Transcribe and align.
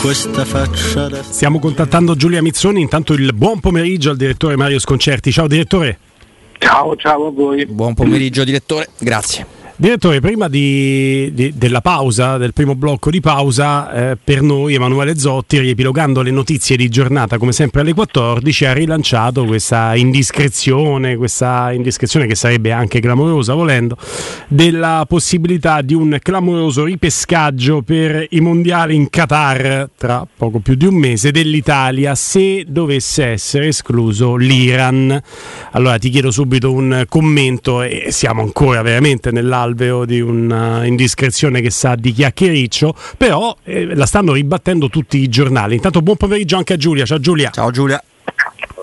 questa 0.00 0.46
faccia 0.46 1.08
da... 1.08 1.22
Stiamo 1.22 1.58
contattando 1.58 2.16
Giulia 2.16 2.40
Mizzoni, 2.40 2.80
intanto 2.80 3.12
il 3.12 3.34
buon 3.34 3.60
pomeriggio 3.60 4.10
al 4.10 4.16
direttore 4.16 4.56
Mario 4.56 4.78
Sconcerti. 4.78 5.30
Ciao 5.30 5.46
direttore. 5.46 5.98
Ciao, 6.58 6.96
ciao 6.96 7.26
a 7.26 7.30
voi. 7.30 7.66
Buon 7.66 7.92
pomeriggio 7.92 8.42
direttore, 8.42 8.88
grazie. 8.98 9.59
Direttore, 9.80 10.20
prima 10.20 10.46
di, 10.48 11.30
di, 11.32 11.54
della 11.56 11.80
pausa, 11.80 12.36
del 12.36 12.52
primo 12.52 12.74
blocco 12.74 13.08
di 13.08 13.22
pausa, 13.22 14.10
eh, 14.10 14.18
per 14.22 14.42
noi 14.42 14.74
Emanuele 14.74 15.16
Zotti, 15.16 15.58
riepilogando 15.58 16.20
le 16.20 16.30
notizie 16.30 16.76
di 16.76 16.90
giornata 16.90 17.38
come 17.38 17.52
sempre 17.52 17.80
alle 17.80 17.94
14, 17.94 18.66
ha 18.66 18.74
rilanciato 18.74 19.46
questa 19.46 19.96
indiscrezione, 19.96 21.16
questa 21.16 21.72
indiscrezione 21.72 22.26
che 22.26 22.34
sarebbe 22.34 22.72
anche 22.72 23.00
clamorosa 23.00 23.54
volendo, 23.54 23.96
della 24.48 25.06
possibilità 25.08 25.80
di 25.80 25.94
un 25.94 26.18
clamoroso 26.20 26.84
ripescaggio 26.84 27.80
per 27.80 28.26
i 28.28 28.40
mondiali 28.40 28.94
in 28.94 29.08
Qatar 29.08 29.88
tra 29.96 30.26
poco 30.36 30.58
più 30.58 30.74
di 30.74 30.84
un 30.84 30.96
mese 30.96 31.30
dell'Italia 31.30 32.14
se 32.14 32.66
dovesse 32.68 33.24
essere 33.24 33.68
escluso 33.68 34.36
l'Iran. 34.36 35.18
Allora 35.70 35.96
ti 35.96 36.10
chiedo 36.10 36.30
subito 36.30 36.70
un 36.70 37.06
commento 37.08 37.80
e 37.80 38.08
siamo 38.10 38.42
ancora 38.42 38.82
veramente 38.82 39.30
nell'altro 39.30 39.68
alveo 39.70 40.04
di 40.04 40.20
un'indiscrezione 40.20 41.60
che 41.60 41.70
sa 41.70 41.94
di 41.94 42.12
chiacchiericcio, 42.12 42.94
però 43.16 43.56
eh, 43.64 43.94
la 43.94 44.06
stanno 44.06 44.32
ribattendo 44.32 44.88
tutti 44.88 45.18
i 45.18 45.28
giornali. 45.28 45.76
Intanto 45.76 46.02
buon 46.02 46.16
pomeriggio 46.16 46.56
anche 46.56 46.74
a 46.74 46.76
Giulia. 46.76 47.04
Ciao 47.04 47.20
Giulia. 47.20 47.50
Ciao 47.50 47.70
Giulia. 47.70 48.02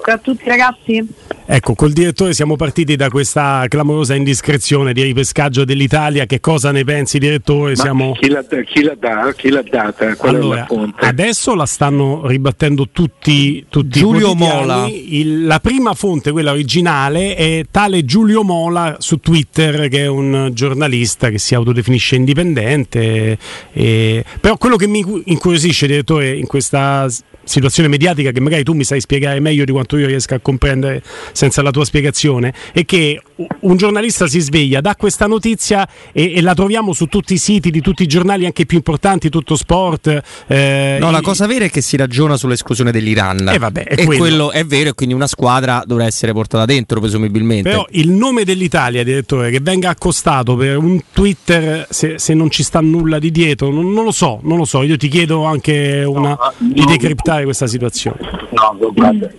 Ciao 0.08 0.16
a 0.16 0.20
tutti 0.20 0.48
ragazzi. 0.48 1.06
Ecco, 1.46 1.76
col 1.76 1.92
direttore 1.92 2.34
siamo 2.34 2.56
partiti 2.56 2.96
da 2.96 3.10
questa 3.10 3.66
clamorosa 3.68 4.16
indiscrezione 4.16 4.94
di 4.94 5.04
ripescaggio 5.04 5.66
dell'Italia. 5.66 6.26
Che 6.26 6.40
cosa 6.40 6.72
ne 6.72 6.86
pensi, 6.86 7.20
direttore? 7.20 7.76
Siamo... 7.76 8.14
Chi, 8.14 8.30
l'ha, 8.30 8.42
chi, 8.66 8.84
l'ha 8.84 8.96
da, 8.98 9.34
chi 9.36 9.50
l'ha 9.50 9.64
data? 9.70 10.16
Qual 10.16 10.36
allora, 10.36 10.66
adesso 10.96 11.56
la 11.56 11.66
stanno 11.66 12.26
ribattendo 12.26 12.88
tutti, 12.90 13.66
tutti 13.68 14.00
Giulio 14.00 14.34
Mola. 14.34 14.88
Il, 14.88 15.46
la 15.46 15.60
prima 15.60 15.94
fonte, 15.94 16.32
quella 16.32 16.52
originale, 16.52 17.36
è 17.36 17.66
tale 17.70 18.05
Giulio 18.05 18.44
Mola 18.44 18.96
su 18.99 19.18
Twitter, 19.18 19.90
che 19.90 20.04
è 20.04 20.08
un 20.08 20.52
giornalista 20.54 21.30
che 21.30 21.38
si 21.38 21.54
autodefinisce 21.54 22.16
indipendente. 22.16 23.38
E... 23.74 24.24
Però 24.40 24.55
quello 24.55 24.77
che 24.77 24.88
mi 24.88 25.04
incuriosisce, 25.26 25.86
direttore, 25.86 26.34
in 26.34 26.48
questa 26.48 27.10
situazione 27.48 27.90
mediatica 27.90 28.31
che 28.31 28.40
magari 28.40 28.63
tu 28.63 28.73
mi 28.73 28.84
sai 28.84 28.99
spiegare 29.01 29.40
meglio 29.40 29.65
di 29.65 29.71
quanto 29.71 29.98
io 29.98 30.07
riesca 30.07 30.35
a 30.35 30.40
comprendere 30.40 31.01
senza 31.31 31.62
la 31.62 31.71
tua 31.71 31.85
spiegazione, 31.85 32.53
è 32.71 32.85
che 32.85 33.21
un 33.62 33.77
giornalista 33.77 34.27
si 34.27 34.40
sveglia, 34.40 34.82
dà 34.82 34.96
questa 34.96 35.27
notizia 35.27 35.88
e, 36.12 36.34
e 36.35 36.41
la 36.41 36.54
troviamo 36.54 36.93
su 36.93 37.05
tutti 37.05 37.34
i 37.34 37.38
siti 37.38 37.70
di 37.70 37.82
tutti 37.82 38.04
i 38.04 38.07
giornali 38.07 38.46
anche 38.46 38.66
più 38.66 38.77
importanti, 38.77 39.30
tutto 39.30 39.55
sport. 39.55 40.21
Eh, 40.48 40.98
no, 40.99 41.12
la 41.12 41.21
cosa 41.21 41.46
vera 41.46 41.65
è 41.65 41.70
che 41.70 41.82
si 41.82 41.98
ragiona 41.98 42.38
sull'esclusione 42.38 42.91
dell'Iran. 42.91 43.49
Eh 43.49 43.58
vabbè, 43.58 43.84
è 43.84 44.02
e 44.02 44.05
quello. 44.05 44.20
quello 44.20 44.52
è 44.52 44.65
vero 44.65 44.90
e 44.90 44.93
quindi 44.93 45.13
una 45.13 45.27
squadra 45.27 45.84
dovrà 45.85 46.05
essere 46.05 46.34
portata 46.34 46.65
dentro 46.65 46.99
presumibilmente. 46.99 47.70
Però 47.70 47.85
il 47.91 48.10
nome 48.10 48.43
dell'Italia, 48.43 49.04
direttore, 49.04 49.52
che 49.52 49.60
venga 49.60 49.90
accostato 49.90 50.55
per 50.55 50.77
un 50.77 50.99
Twitter 51.12 51.88
se, 51.90 52.18
se 52.18 52.34
non 52.34 52.49
ci 52.49 52.63
sta 52.63 52.80
nulla 52.82 53.20
di 53.20 53.32
dietro, 53.32 53.71
non, 53.71 53.91
non, 53.91 54.04
lo 54.04 54.12
so, 54.12 54.40
non 54.43 54.58
lo 54.58 54.65
so, 54.65 54.82
io 54.82 54.98
ti 54.98 55.08
chiedo 55.08 55.43
anche 55.46 56.04
una, 56.05 56.30
no, 56.30 56.54
di 56.58 56.85
decriptare 56.85 57.43
questa 57.43 57.68
situazione? 57.68 58.18
No, 58.52 58.91
guarda, 58.93 59.30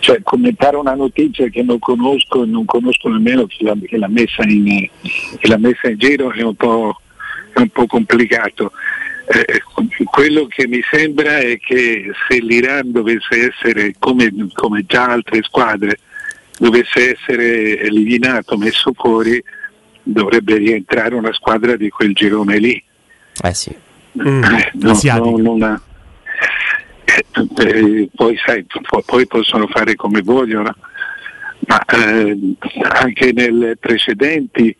cioè, 0.00 0.22
commentare 0.22 0.76
una 0.76 0.94
notizia 0.94 1.48
che 1.48 1.62
non 1.62 1.78
conosco 1.78 2.42
e 2.42 2.46
non 2.46 2.64
conosco 2.64 3.08
nemmeno 3.08 3.46
chi 3.46 3.64
l'ha, 3.64 3.76
chi 3.86 3.96
l'ha, 3.96 4.08
messa, 4.08 4.42
in, 4.42 4.88
chi 5.02 5.48
l'ha 5.48 5.58
messa 5.58 5.88
in 5.88 5.98
giro 5.98 6.32
è 6.32 6.42
un 6.42 6.54
po', 6.54 7.00
è 7.52 7.60
un 7.60 7.68
po 7.68 7.86
complicato. 7.86 8.72
Eh, 9.28 9.62
quello 10.04 10.46
che 10.46 10.66
mi 10.66 10.80
sembra 10.90 11.38
è 11.38 11.58
che 11.58 12.10
se 12.28 12.40
l'Iran 12.40 12.90
dovesse 12.90 13.52
essere, 13.52 13.94
come, 13.98 14.32
come 14.54 14.84
già 14.86 15.06
altre 15.06 15.42
squadre, 15.42 15.98
dovesse 16.58 17.16
essere 17.16 17.78
eliminato, 17.80 18.56
messo 18.56 18.92
fuori, 18.92 19.42
dovrebbe 20.02 20.56
rientrare 20.56 21.14
una 21.14 21.32
squadra 21.32 21.76
di 21.76 21.90
quel 21.90 22.12
girone 22.12 22.58
lì. 22.58 22.82
Eh 23.42 23.54
sì. 23.54 23.74
Mm, 24.20 24.42
eh, 24.42 24.70
no, 24.74 24.98
no, 25.00 25.36
non, 25.36 25.82
eh, 27.58 28.08
poi, 28.14 28.36
sai, 28.44 28.64
poi 29.04 29.26
possono 29.26 29.66
fare 29.66 29.94
come 29.94 30.22
vogliono, 30.22 30.74
ma 31.66 31.80
eh, 31.84 32.36
anche 32.82 33.32
nelle 33.32 33.76
precedenti 33.76 34.74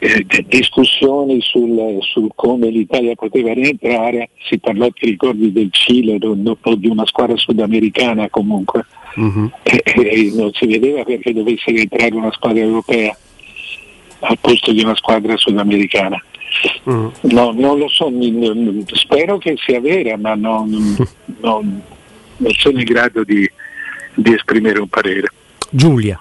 eh, 0.00 0.26
discussioni 0.46 1.40
sul, 1.40 1.98
sul, 2.00 2.30
come 2.34 2.68
l'Italia 2.70 3.14
poteva 3.14 3.52
rientrare, 3.52 4.30
si 4.48 4.58
parlò, 4.58 4.88
ti 4.90 5.06
ricordi, 5.06 5.52
del 5.52 5.70
Cile 5.70 6.18
o 6.20 6.74
di 6.74 6.88
una 6.88 7.06
squadra 7.06 7.36
sudamericana 7.36 8.28
comunque, 8.30 8.86
uh-huh. 9.16 9.50
e, 9.62 10.32
non 10.34 10.50
si 10.52 10.66
vedeva 10.66 11.04
perché 11.04 11.32
dovesse 11.32 11.70
rientrare 11.70 12.14
una 12.14 12.32
squadra 12.32 12.62
europea 12.62 13.16
al 14.20 14.38
posto 14.40 14.72
di 14.72 14.82
una 14.82 14.94
squadra 14.94 15.36
sudamericana. 15.36 16.22
Mm. 16.88 17.08
No, 17.22 17.52
non 17.52 17.78
lo 17.78 17.88
so, 17.88 18.10
spero 18.92 19.38
che 19.38 19.56
sia 19.56 19.80
vera, 19.80 20.16
ma 20.16 20.34
non, 20.34 20.68
non, 21.40 21.82
non 22.36 22.52
sono 22.52 22.78
in 22.78 22.84
grado 22.84 23.24
di, 23.24 23.48
di, 24.14 24.34
esprimere 24.34 24.80
un 24.80 24.88
parere. 24.88 25.28
Giulia. 25.70 26.20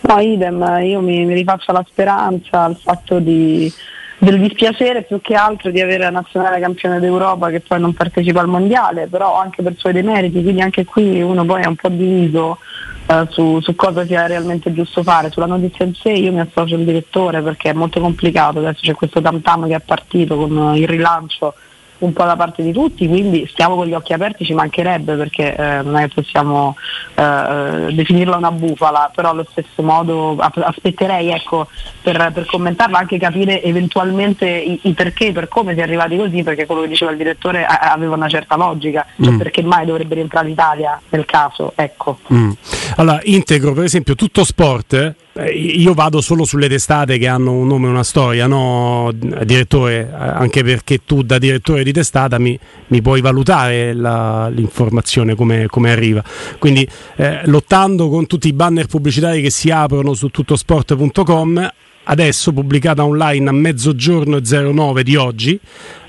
No, 0.00 0.18
idem, 0.18 0.80
io 0.82 1.00
mi, 1.00 1.24
mi 1.24 1.34
rifaccio 1.34 1.72
la 1.72 1.84
speranza, 1.88 2.66
il 2.66 2.76
fatto 2.76 3.18
di, 3.18 3.72
del 4.20 4.38
dispiacere 4.38 5.02
più 5.02 5.18
che 5.22 5.34
altro 5.34 5.70
di 5.70 5.80
avere 5.80 6.04
la 6.04 6.10
nazionale 6.10 6.60
campione 6.60 7.00
d'Europa 7.00 7.48
che 7.48 7.60
poi 7.60 7.80
non 7.80 7.94
partecipa 7.94 8.40
al 8.40 8.48
mondiale, 8.48 9.06
però 9.06 9.40
anche 9.40 9.62
per 9.62 9.74
suoi 9.78 9.94
demeriti, 9.94 10.42
quindi 10.42 10.60
anche 10.60 10.84
qui 10.84 11.22
uno 11.22 11.42
poi 11.46 11.62
è 11.62 11.66
un 11.66 11.74
po' 11.74 11.88
diviso 11.88 12.58
eh, 13.06 13.26
su, 13.30 13.60
su, 13.60 13.74
cosa 13.74 14.04
sia 14.04 14.26
realmente 14.26 14.74
giusto 14.74 15.02
fare. 15.02 15.30
Sulla 15.30 15.46
notizia 15.46 15.86
in 15.86 15.94
sé 15.94 16.10
io 16.10 16.32
mi 16.32 16.40
associo 16.40 16.74
al 16.74 16.84
direttore 16.84 17.40
perché 17.40 17.70
è 17.70 17.72
molto 17.72 17.98
complicato, 17.98 18.58
adesso 18.58 18.80
c'è 18.82 18.94
questo 18.94 19.22
tam 19.22 19.66
che 19.66 19.74
è 19.74 19.80
partito 19.80 20.36
con 20.36 20.76
il 20.76 20.86
rilancio 20.86 21.54
un 22.00 22.12
po' 22.12 22.24
da 22.24 22.36
parte 22.36 22.62
di 22.62 22.72
tutti, 22.72 23.06
quindi 23.08 23.46
stiamo 23.50 23.76
con 23.76 23.86
gli 23.86 23.94
occhi 23.94 24.12
aperti, 24.12 24.44
ci 24.44 24.54
mancherebbe 24.54 25.14
perché 25.16 25.54
eh, 25.54 25.82
non 25.82 25.96
è 25.96 26.08
che 26.08 26.14
possiamo 26.14 26.76
eh, 27.14 27.92
definirla 27.92 28.36
una 28.36 28.50
bufala, 28.50 29.10
però 29.14 29.30
allo 29.30 29.46
stesso 29.50 29.82
modo 29.82 30.36
aspetterei 30.38 31.30
ecco, 31.30 31.68
per, 32.02 32.30
per, 32.32 32.46
commentarla 32.46 32.98
anche 32.98 33.18
capire 33.18 33.62
eventualmente 33.62 34.48
i, 34.48 34.78
i, 34.82 34.92
perché, 34.92 35.32
per 35.32 35.48
come 35.48 35.74
si 35.74 35.80
è 35.80 35.82
arrivati 35.82 36.16
così, 36.16 36.42
perché 36.42 36.66
quello 36.66 36.82
che 36.82 36.88
diceva 36.88 37.10
il 37.10 37.16
direttore 37.16 37.64
a, 37.64 37.92
aveva 37.92 38.14
una 38.14 38.28
certa 38.28 38.56
logica, 38.56 39.06
cioè 39.20 39.32
mm. 39.32 39.38
perché 39.38 39.62
mai 39.62 39.86
dovrebbe 39.86 40.14
rientrare 40.14 40.48
l'Italia 40.48 41.00
nel 41.10 41.24
caso. 41.24 41.72
Ecco. 41.74 42.18
Mm. 42.32 42.50
Allora, 42.96 43.20
integro 43.24 43.72
per 43.72 43.84
esempio 43.84 44.14
tutto 44.14 44.44
sport 44.44 45.14
io 45.32 45.94
vado 45.94 46.20
solo 46.20 46.44
sulle 46.44 46.68
testate 46.68 47.16
che 47.16 47.28
hanno 47.28 47.52
un 47.52 47.68
nome 47.68 47.86
e 47.86 47.90
una 47.90 48.02
storia, 48.02 48.46
no, 48.48 49.12
direttore, 49.12 50.12
anche 50.12 50.64
perché 50.64 51.04
tu 51.04 51.22
da 51.22 51.38
direttore 51.38 51.84
di 51.84 51.92
testata 51.92 52.38
mi, 52.38 52.58
mi 52.88 53.00
puoi 53.00 53.20
valutare 53.20 53.94
la, 53.94 54.48
l'informazione 54.48 55.36
come, 55.36 55.66
come, 55.68 55.92
arriva. 55.92 56.22
Quindi 56.58 56.86
eh, 57.16 57.42
lottando 57.44 58.08
con 58.08 58.26
tutti 58.26 58.48
i 58.48 58.52
banner 58.52 58.86
pubblicitari 58.86 59.40
che 59.40 59.50
si 59.50 59.70
aprono 59.70 60.14
su 60.14 60.28
tuttosport.com, 60.28 61.72
adesso 62.04 62.52
pubblicata 62.52 63.04
online 63.04 63.48
a 63.48 63.52
mezzogiorno 63.52 64.40
09 64.40 65.02
di 65.04 65.14
oggi, 65.14 65.58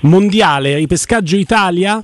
mondiale 0.00 0.74
ripescaggio 0.74 1.36
Italia 1.36 2.02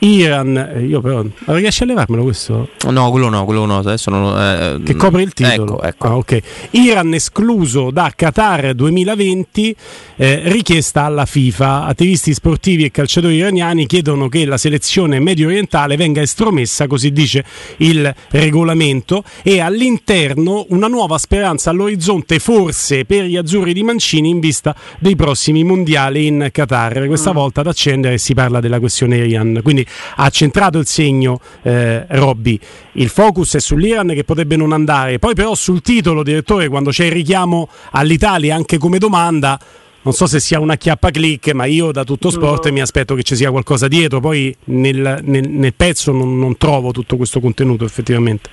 Iran, 0.00 0.56
eh, 0.56 0.84
io 0.84 1.00
però 1.00 1.24
riesci 1.46 1.82
a 1.82 1.86
levarmelo 1.86 2.22
questo? 2.22 2.68
No, 2.88 3.10
quello 3.10 3.28
no, 3.28 3.44
quello 3.44 3.64
no, 3.64 3.78
adesso 3.78 4.10
non 4.10 4.38
eh, 4.38 4.80
Che 4.84 4.94
copre 4.94 5.22
il 5.22 5.32
titolo. 5.32 5.82
Ecco, 5.82 5.82
ecco. 5.82 6.06
Ah, 6.06 6.16
okay. 6.16 6.42
Iran 6.70 7.14
escluso 7.14 7.90
da 7.90 8.12
Qatar 8.14 8.74
2020, 8.74 9.76
eh, 10.16 10.42
richiesta 10.44 11.02
alla 11.02 11.26
FIFA. 11.26 11.86
Attivisti 11.86 12.32
sportivi 12.32 12.84
e 12.84 12.90
calciatori 12.92 13.34
iraniani 13.34 13.86
chiedono 13.86 14.28
che 14.28 14.44
la 14.44 14.56
selezione 14.56 15.18
medio 15.18 15.48
orientale 15.48 15.96
venga 15.96 16.20
estromessa, 16.20 16.86
così 16.86 17.10
dice 17.10 17.44
il 17.78 18.14
regolamento, 18.30 19.24
e 19.42 19.60
all'interno 19.60 20.66
una 20.68 20.86
nuova 20.86 21.18
speranza 21.18 21.70
all'orizzonte, 21.70 22.38
forse 22.38 23.04
per 23.04 23.24
gli 23.24 23.36
azzurri 23.36 23.72
di 23.72 23.82
Mancini 23.82 24.28
in 24.28 24.38
vista 24.38 24.76
dei 25.00 25.16
prossimi 25.16 25.64
mondiali 25.64 26.26
in 26.26 26.50
Qatar. 26.52 27.06
Questa 27.06 27.32
mm. 27.32 27.34
volta 27.34 27.60
ad 27.62 27.66
accendere 27.66 28.18
si 28.18 28.34
parla 28.34 28.60
della 28.60 28.78
questione 28.78 29.16
Iran. 29.16 29.60
Quindi 29.62 29.86
ha 30.16 30.28
centrato 30.30 30.78
il 30.78 30.86
segno 30.86 31.40
eh, 31.62 32.04
Robby. 32.08 32.58
Il 32.92 33.08
focus 33.08 33.56
è 33.56 33.60
sull'Iran 33.60 34.08
che 34.08 34.24
potrebbe 34.24 34.56
non 34.56 34.72
andare. 34.72 35.18
Poi 35.18 35.34
però 35.34 35.54
sul 35.54 35.82
titolo, 35.82 36.22
direttore, 36.22 36.68
quando 36.68 36.90
c'è 36.90 37.06
il 37.06 37.12
richiamo 37.12 37.68
all'Italia 37.92 38.54
anche 38.54 38.78
come 38.78 38.98
domanda, 38.98 39.58
non 40.02 40.12
so 40.14 40.26
se 40.26 40.40
sia 40.40 40.60
una 40.60 40.76
chiappa 40.76 41.10
click, 41.10 41.52
ma 41.52 41.64
io 41.64 41.92
da 41.92 42.04
tutto 42.04 42.30
sport 42.30 42.66
no. 42.66 42.72
mi 42.72 42.80
aspetto 42.80 43.14
che 43.14 43.22
ci 43.22 43.36
sia 43.36 43.50
qualcosa 43.50 43.88
dietro. 43.88 44.20
Poi 44.20 44.54
nel, 44.64 45.20
nel, 45.22 45.48
nel 45.48 45.74
pezzo 45.74 46.12
non, 46.12 46.38
non 46.38 46.56
trovo 46.56 46.92
tutto 46.92 47.16
questo 47.16 47.40
contenuto 47.40 47.84
effettivamente. 47.84 48.48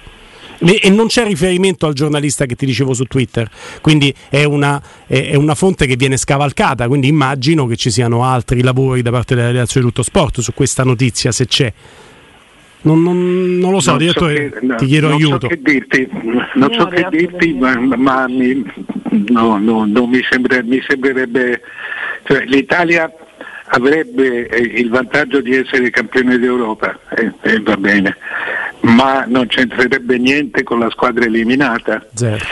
E 0.59 0.89
non 0.89 1.07
c'è 1.07 1.25
riferimento 1.25 1.85
al 1.85 1.93
giornalista 1.93 2.45
che 2.45 2.55
ti 2.55 2.65
dicevo 2.65 2.93
su 2.93 3.05
Twitter, 3.05 3.49
quindi 3.81 4.13
è 4.29 4.43
una, 4.43 4.81
è 5.07 5.35
una, 5.35 5.55
fonte 5.55 5.85
che 5.85 5.95
viene 5.95 6.17
scavalcata, 6.17 6.87
quindi 6.87 7.07
immagino 7.07 7.65
che 7.65 7.75
ci 7.75 7.89
siano 7.89 8.23
altri 8.23 8.61
lavori 8.61 9.01
da 9.01 9.11
parte 9.11 9.35
della 9.35 9.47
redazione 9.47 9.85
di 9.85 9.91
tutto 9.91 10.03
sport 10.03 10.39
su 10.41 10.53
questa 10.53 10.83
notizia, 10.83 11.31
se 11.31 11.45
c'è. 11.45 11.73
Non, 12.81 13.01
non, 13.01 13.57
non, 13.57 13.71
lo 13.71 13.79
so, 13.79 13.91
non 13.91 13.99
direttore, 13.99 14.51
so 14.53 14.67
che, 14.67 14.75
ti 14.75 14.85
chiedo 14.85 15.07
non 15.07 15.15
aiuto. 15.15 15.39
So 15.41 15.47
che 15.47 15.59
dirti, 15.61 16.07
non 16.53 16.71
so 16.71 16.85
che 16.85 17.07
dirti, 17.09 17.53
ma, 17.53 17.75
ma 17.79 18.27
mi, 18.27 18.63
no, 19.29 19.57
no, 19.57 19.85
non 19.85 20.09
mi, 20.09 20.21
sembra, 20.29 20.61
mi 20.63 20.81
sembrerebbe... 20.87 21.61
Cioè, 22.27 22.43
L'Italia 22.45 23.11
avrebbe 23.67 24.47
eh, 24.47 24.79
il 24.79 24.89
vantaggio 24.89 25.41
di 25.41 25.55
essere 25.55 25.89
campione 25.89 26.37
d'Europa 26.37 26.99
e 27.15 27.33
eh, 27.41 27.53
eh, 27.53 27.59
va 27.61 27.77
bene, 27.77 28.17
ma 28.81 29.25
non 29.27 29.47
c'entrerebbe 29.47 30.17
niente 30.17 30.63
con 30.63 30.79
la 30.79 30.89
squadra 30.89 31.25
eliminata. 31.25 32.05
Zero. 32.13 32.43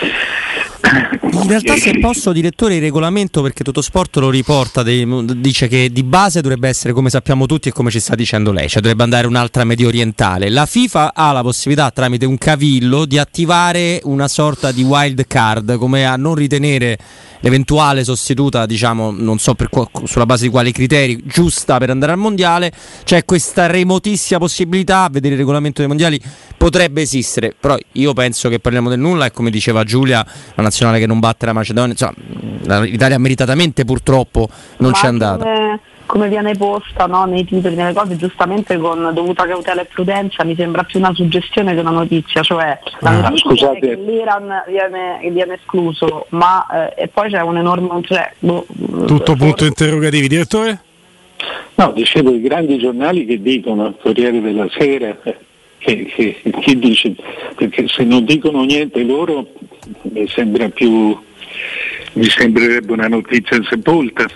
In 0.84 1.48
realtà 1.48 1.76
se 1.78 1.98
posso 2.00 2.32
direttore 2.34 2.76
il 2.76 2.82
regolamento 2.82 3.42
perché 3.42 3.64
Tutto 3.64 3.82
Sport 3.82 4.18
lo 4.18 4.30
riporta 4.30 4.84
dice 4.84 5.68
che 5.68 5.90
di 5.90 6.04
base 6.04 6.42
dovrebbe 6.42 6.68
essere 6.68 6.94
come 6.94 7.10
sappiamo 7.10 7.46
tutti 7.46 7.70
e 7.70 7.72
come 7.72 7.90
ci 7.90 8.00
sta 8.00 8.16
dicendo 8.16 8.52
lei, 8.52 8.68
cioè 8.68 8.82
dovrebbe 8.82 9.04
andare 9.04 9.26
un'altra 9.26 9.64
medio 9.64 9.88
orientale. 9.88 10.50
La 10.50 10.66
FIFA 10.66 11.14
ha 11.16 11.32
la 11.32 11.42
possibilità 11.42 11.90
tramite 11.92 12.26
un 12.26 12.38
cavillo 12.38 13.06
di 13.06 13.18
attivare 13.18 14.02
una 14.04 14.28
sorta 14.28 14.72
di 14.72 14.84
wild 14.84 15.26
card 15.26 15.78
come 15.78 16.06
a 16.06 16.16
non 16.18 16.36
ritenere 16.36 16.98
l'eventuale 17.44 18.04
sostituta, 18.04 18.66
diciamo, 18.66 19.12
non 19.12 19.38
so 19.38 19.54
per, 19.54 19.70
sulla 20.06 20.26
base 20.26 20.46
di 20.46 20.50
quali 20.50 20.72
criteri, 20.72 21.22
giusta 21.26 21.78
per 21.78 21.90
andare 21.90 22.14
al 22.14 22.18
mondiale, 22.18 22.72
c'è 23.04 23.26
questa 23.26 23.66
remotissima 23.68 24.40
possibilità, 24.40 25.04
a 25.04 25.10
vedere 25.10 25.34
il 25.34 25.40
regolamento 25.40 25.80
dei 25.80 25.88
mondiali 25.88 26.20
potrebbe 26.58 27.02
esistere, 27.02 27.54
però 27.58 27.78
io 27.94 28.14
penso 28.14 28.48
che 28.48 28.60
parliamo 28.60 28.90
del 28.90 29.00
nulla 29.00 29.26
e 29.26 29.32
come 29.32 29.50
diceva 29.50 29.84
Giulia, 29.84 30.26
la 30.56 30.64
nazionale 30.64 31.00
che 31.00 31.06
non 31.06 31.20
batte 31.20 31.46
la 31.46 31.54
Macedonia, 31.54 31.92
insomma, 31.92 32.80
l'Italia 32.80 33.18
meritatamente 33.18 33.84
purtroppo 33.84 34.48
non 34.78 34.92
Ma 34.92 34.98
c'è 34.98 35.08
andata. 35.08 35.44
Come, 35.44 35.80
come 36.14 36.30
viene 36.30 36.54
posta 36.54 37.08
no, 37.08 37.26
nei 37.26 37.44
titoli, 37.44 37.74
nelle 37.74 37.92
cose, 37.92 38.16
giustamente 38.18 38.78
con 38.78 39.10
dovuta 39.16 39.48
cautela 39.48 39.82
e 39.82 39.86
prudenza, 39.86 40.44
mi 40.44 40.54
sembra 40.54 40.84
più 40.84 41.00
una 41.00 41.12
suggestione 41.12 41.74
che 41.74 41.80
una 41.80 41.90
notizia, 41.90 42.44
cioè 42.44 42.78
la 43.00 43.10
ah, 43.10 43.22
notizia 43.22 43.50
scusate. 43.50 43.78
è 43.78 43.80
che 43.80 43.96
l'Iran 43.96 44.64
viene, 44.68 45.32
viene 45.32 45.56
escluso, 45.56 46.28
ma 46.30 46.68
eh, 46.96 47.02
e 47.02 47.08
poi 47.08 47.32
c'è 47.32 47.42
un 47.42 47.58
enorme... 47.58 48.00
Cioè, 48.04 48.32
boh, 48.38 48.64
Tutto 49.08 49.36
punto 49.36 49.66
interrogativi, 49.66 50.28
direttore? 50.28 50.82
No, 51.74 51.92
dicevo 51.94 52.32
i 52.32 52.42
grandi 52.42 52.78
giornali 52.78 53.26
che 53.26 53.42
dicono, 53.42 53.96
Corriere 54.00 54.40
della 54.40 54.68
Sera, 54.70 55.18
eh, 55.24 55.38
che, 55.80 56.06
che, 56.16 56.42
che 56.44 56.78
dice, 56.78 57.16
perché 57.56 57.88
se 57.88 58.04
non 58.04 58.24
dicono 58.24 58.64
niente 58.66 59.02
loro 59.02 59.48
mi 60.04 60.28
sembra 60.28 60.70
più, 60.70 61.20
mi 62.14 62.26
sembrerebbe 62.26 62.92
una 62.94 63.08
notizia 63.08 63.60
sepolta. 63.68 64.28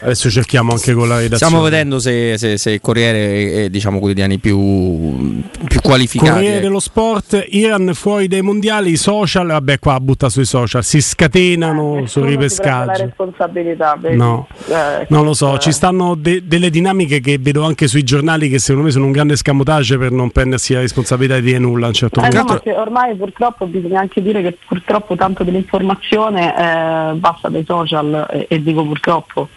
Adesso 0.00 0.30
cerchiamo 0.30 0.72
anche 0.72 0.92
con 0.94 1.08
la 1.08 1.16
redazione. 1.16 1.36
Stiamo 1.36 1.62
vedendo 1.62 1.98
se, 1.98 2.36
se, 2.38 2.58
se 2.58 2.70
il 2.72 2.80
Corriere 2.80 3.64
è 3.64 3.68
diciamo 3.70 3.98
quotidiani 3.98 4.38
più, 4.38 5.42
più 5.66 5.80
qualificati. 5.80 6.30
Corriere 6.30 6.54
ecco. 6.56 6.66
dello 6.66 6.80
sport, 6.80 7.46
Iran 7.50 7.92
fuori 7.94 8.28
dai 8.28 8.42
mondiali, 8.42 8.90
i 8.90 8.96
social, 8.96 9.46
vabbè 9.48 9.78
qua 9.78 10.00
butta 10.00 10.28
sui 10.28 10.44
social, 10.44 10.82
si 10.82 11.00
scatenano 11.00 11.98
eh, 11.98 12.06
sul 12.06 12.24
ripescaggio. 12.24 12.90
La 12.90 12.96
responsabilità, 13.04 13.96
vedi? 13.98 14.16
No, 14.16 14.46
eh, 14.68 15.06
non 15.08 15.24
lo 15.24 15.34
so, 15.34 15.58
ci 15.58 15.72
stanno 15.72 16.14
de- 16.14 16.42
delle 16.46 16.70
dinamiche 16.70 17.20
che 17.20 17.38
vedo 17.40 17.64
anche 17.64 17.86
sui 17.86 18.02
giornali 18.02 18.48
che 18.48 18.58
secondo 18.58 18.86
me 18.86 18.90
sono 18.90 19.06
un 19.06 19.12
grande 19.12 19.36
scamotage 19.36 19.98
per 19.98 20.10
non 20.10 20.30
prendersi 20.30 20.72
la 20.74 20.80
responsabilità 20.80 21.38
di 21.38 21.58
nulla 21.58 21.86
a 21.86 21.88
un 21.88 21.94
certo 21.94 22.20
eh, 22.22 22.28
punto. 22.28 22.62
No, 22.64 22.80
ormai 22.80 23.14
purtroppo 23.14 23.66
bisogna 23.66 24.00
anche 24.00 24.22
dire 24.22 24.42
che 24.42 24.56
purtroppo 24.66 25.16
tanto 25.16 25.44
dell'informazione 25.44 26.50
eh, 26.50 27.18
passa 27.18 27.48
dai 27.48 27.64
social 27.64 28.26
e, 28.30 28.46
e 28.48 28.62
dico 28.62 28.84
purtroppo. 28.84 29.48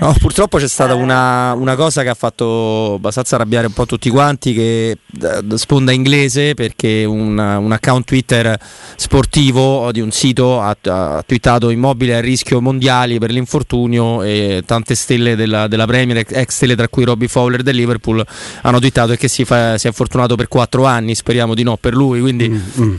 No, 0.00 0.14
purtroppo 0.18 0.58
c'è 0.58 0.66
stata 0.66 0.94
una, 0.94 1.52
una, 1.52 1.76
cosa 1.76 2.02
che 2.02 2.08
ha 2.08 2.14
fatto 2.14 2.94
abbastanza 2.94 3.36
arrabbiare 3.36 3.68
un 3.68 3.72
po' 3.72 3.86
tutti 3.86 4.10
quanti, 4.10 4.52
che 4.52 4.98
da 5.06 5.56
sponda 5.56 5.92
inglese, 5.92 6.54
perché 6.54 7.04
un, 7.04 7.38
un, 7.38 7.72
account 7.72 8.04
Twitter 8.06 8.58
sportivo 8.96 9.92
di 9.92 10.00
un 10.00 10.10
sito 10.10 10.60
ha, 10.60 10.76
ha 10.82 11.22
twittato 11.24 11.70
immobile 11.70 12.16
a 12.16 12.20
rischio 12.20 12.60
mondiali 12.60 13.18
per 13.18 13.30
l'infortunio 13.30 14.22
e 14.22 14.62
tante 14.66 14.94
stelle 14.94 15.36
della, 15.36 15.68
della 15.68 15.86
Premier, 15.86 16.24
ex 16.26 16.48
stelle 16.48 16.74
tra 16.74 16.88
cui 16.88 17.04
Robbie 17.04 17.28
Fowler 17.28 17.62
del 17.62 17.76
Liverpool, 17.76 18.24
hanno 18.62 18.78
twittato 18.80 19.14
che 19.14 19.28
si, 19.28 19.44
fa, 19.44 19.78
si 19.78 19.86
è 19.86 19.92
fortunato 19.92 20.34
per 20.34 20.48
quattro 20.48 20.84
anni, 20.84 21.14
speriamo 21.14 21.54
di 21.54 21.62
no 21.62 21.76
per 21.76 21.94
lui, 21.94 22.20
quindi... 22.20 22.48
Mm, 22.48 22.82
mm 22.82 22.96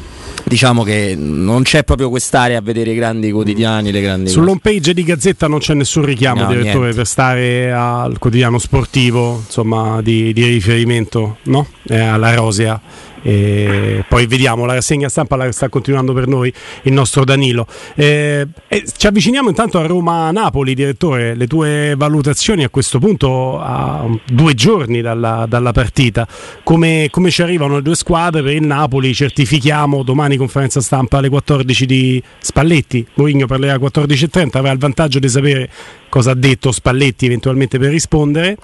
diciamo 0.51 0.83
che 0.83 1.15
non 1.18 1.63
c'è 1.63 1.86
proprio 1.86 2.09
quest'area 2.09 2.57
a 2.57 2.62
vedere 2.62 2.92
i 2.92 2.95
grandi 2.95 3.31
quotidiani. 3.31 3.89
Le 3.89 4.01
grandi 4.01 4.30
Sull'home 4.30 4.59
page 4.62 4.94
di 4.94 5.03
Gazzetta 5.03 5.48
non 5.48 5.59
c'è 5.59 5.74
nessun 5.74 6.03
richiamo, 6.03 6.42
no, 6.42 6.48
direttore, 6.48 6.80
niente. 6.80 6.95
per 6.98 7.07
stare 7.07 7.71
al 7.71 8.19
quotidiano 8.19 8.59
sportivo 8.59 9.44
insomma, 9.45 10.01
di, 10.01 10.33
di 10.33 10.45
riferimento 10.45 11.38
no? 11.44 11.65
eh, 11.88 11.98
alla 11.98 12.33
Rosea. 12.33 12.81
E 13.21 14.03
poi 14.07 14.25
vediamo 14.25 14.65
la 14.65 14.73
rassegna 14.73 15.09
stampa 15.09 15.35
la 15.35 15.51
sta 15.51 15.69
continuando 15.69 16.13
per 16.13 16.27
noi 16.27 16.51
il 16.83 16.94
nostro 16.94 17.23
Danilo. 17.23 17.68
Eh, 17.95 18.47
eh, 18.68 18.83
ci 18.95 19.07
avviciniamo 19.07 19.50
intanto 19.50 19.79
a 19.79 19.85
Roma-Napoli 19.85 20.73
direttore. 20.73 21.35
Le 21.35 21.47
tue 21.47 21.94
valutazioni 21.95 22.63
a 22.63 22.69
questo 22.69 23.00
punto 23.00 23.59
a 23.59 24.07
due 24.25 24.53
giorni 24.53 25.01
dalla, 25.01 25.45
dalla 25.47 25.71
partita 25.71 26.27
come, 26.63 27.07
come, 27.12 27.29
ci 27.29 27.41
arrivano 27.41 27.75
le 27.75 27.81
due 27.81 27.95
squadre? 27.95 28.41
Per 28.41 28.53
il 28.53 28.63
Napoli 28.63 29.13
certifichiamo 29.13 30.03
domani 30.03 30.38
conferenza 30.38 30.81
stampa 30.81 31.17
alle 31.17 31.29
14 31.29 31.85
di 31.85 32.21
Spalletti. 32.39 33.06
Mourinho 33.15 33.45
parlerà 33.45 33.74
alle 33.74 33.85
14.30 33.85 34.57
aveva 34.57 34.71
il 34.71 34.79
vantaggio 34.79 35.19
di 35.19 35.29
sapere 35.29 35.69
cosa 36.09 36.31
ha 36.31 36.35
detto 36.35 36.71
Spalletti 36.71 37.25
eventualmente 37.25 37.77
per 37.77 37.91
rispondere. 37.91 38.57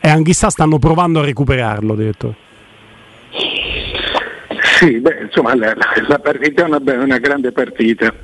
E 0.00 0.08
Anghissà 0.08 0.50
stanno 0.50 0.78
provando 0.78 1.20
a 1.20 1.24
recuperarlo 1.24 1.94
direttore 1.94 2.48
sì, 4.80 4.98
beh, 4.98 5.24
insomma 5.24 5.54
la, 5.54 5.76
la, 6.08 6.18
partita 6.20 6.62
è 6.62 6.64
una, 6.64 6.80
una, 6.82 7.18
grande 7.18 7.52
partita 7.52 8.14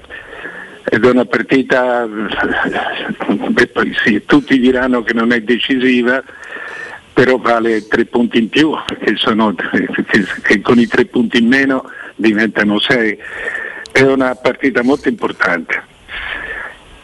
ed 0.89 1.05
è 1.05 1.11
una 1.11 1.27
partita, 1.27 2.07
beh, 2.07 3.67
poi 3.67 3.95
sì, 4.03 4.25
tutti 4.25 4.59
diranno 4.59 5.03
che 5.03 5.13
non 5.13 5.33
è 5.33 5.43
decisiva, 5.43 6.25
però 7.13 7.37
vale 7.37 7.87
tre 7.87 8.07
punti 8.07 8.39
in 8.39 8.49
più, 8.49 8.73
che, 8.87 9.17
sono, 9.17 9.55
che, 9.55 9.87
che 10.43 10.61
con 10.63 10.79
i 10.79 10.87
tre 10.87 11.05
punti 11.05 11.43
in 11.43 11.49
meno 11.49 11.91
diventano 12.15 12.79
sei. 12.79 13.19
È 13.93 14.01
una 14.01 14.35
partita 14.35 14.83
molto 14.83 15.11
importante. 15.11 15.83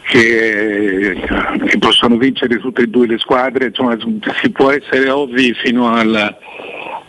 Che, 0.01 1.23
che, 1.65 1.77
possono 1.77 2.17
vincere 2.17 2.57
tutte 2.57 2.81
e 2.81 2.87
due 2.87 3.05
le 3.05 3.19
squadre, 3.19 3.67
insomma 3.67 3.97
si 4.41 4.49
può 4.49 4.71
essere 4.71 5.09
ovvi 5.09 5.53
fino 5.53 5.95
alla, 5.95 6.37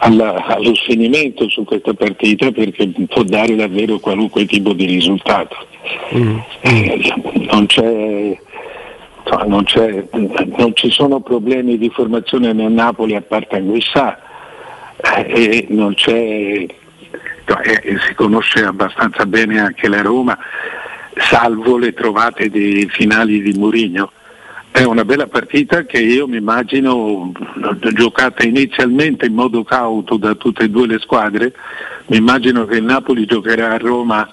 alla, 0.05 0.45
allo 0.47 0.75
sfinimento 0.75 1.49
su 1.49 1.65
questa 1.65 1.95
partita 1.95 2.51
perché 2.51 2.89
può 3.09 3.23
dare 3.23 3.57
davvero 3.57 3.99
qualunque 3.99 4.45
tipo 4.45 4.73
di 4.75 4.85
risultato. 4.85 5.57
Mm. 6.15 6.39
Eh, 6.61 7.15
non, 7.51 7.67
c'è, 7.67 8.39
non, 9.47 9.65
c'è, 9.65 10.05
non, 10.13 10.73
ci 10.75 10.91
sono 10.91 11.21
problemi 11.21 11.79
di 11.79 11.89
formazione 11.89 12.53
nel 12.53 12.71
Napoli 12.71 13.17
a 13.17 13.23
parte 13.23 13.57
Anguissà 13.57 14.19
eh, 15.17 15.25
e 15.27 15.67
non 15.71 15.95
c'è, 15.95 16.13
eh, 16.13 16.69
si 18.07 18.15
conosce 18.15 18.63
abbastanza 18.63 19.25
bene 19.25 19.59
anche 19.59 19.89
la 19.89 20.03
Roma, 20.03 20.39
salvo 21.17 21.79
le 21.79 21.95
trovate 21.95 22.51
dei 22.51 22.87
finali 22.91 23.41
di 23.41 23.59
Mourinho. 23.59 24.11
È 24.77 24.83
una 24.83 25.05
bella 25.05 25.29
partita 25.29 25.85
che 25.85 26.01
io 26.01 26.27
mi 26.27 26.39
immagino 26.39 27.31
giocata 27.93 28.45
inizialmente 28.45 29.27
in 29.27 29.33
modo 29.33 29.63
cauto 29.63 30.17
da 30.17 30.35
tutte 30.35 30.65
e 30.65 30.69
due 30.69 30.89
le 30.89 30.99
squadre. 30.99 31.55
Mi 32.07 32.17
immagino 32.17 32.65
che 32.65 32.79
il 32.79 32.83
Napoli 32.83 33.25
giocherà 33.25 33.71
a 33.71 33.79
Roma 33.79 34.29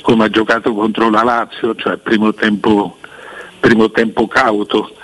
come 0.00 0.24
ha 0.24 0.30
giocato 0.30 0.72
contro 0.72 1.10
la 1.10 1.22
Lazio, 1.22 1.74
cioè 1.74 1.98
primo 1.98 2.32
tempo, 2.32 2.96
primo 3.60 3.90
tempo 3.90 4.26
cauto 4.28 4.94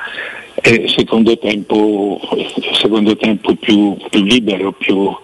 e 0.54 0.88
secondo 0.88 1.37
tempo, 1.37 2.18
secondo 2.73 3.14
tempo 3.14 3.57
più, 3.57 3.95
più, 4.09 4.23
libero, 4.23 4.73
più, 4.73 5.14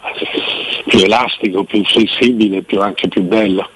più 0.85 0.99
elastico, 0.99 1.65
più 1.65 1.83
flessibile, 1.85 2.61
più, 2.61 2.83
anche 2.83 3.09
più 3.09 3.23
bello 3.23 3.67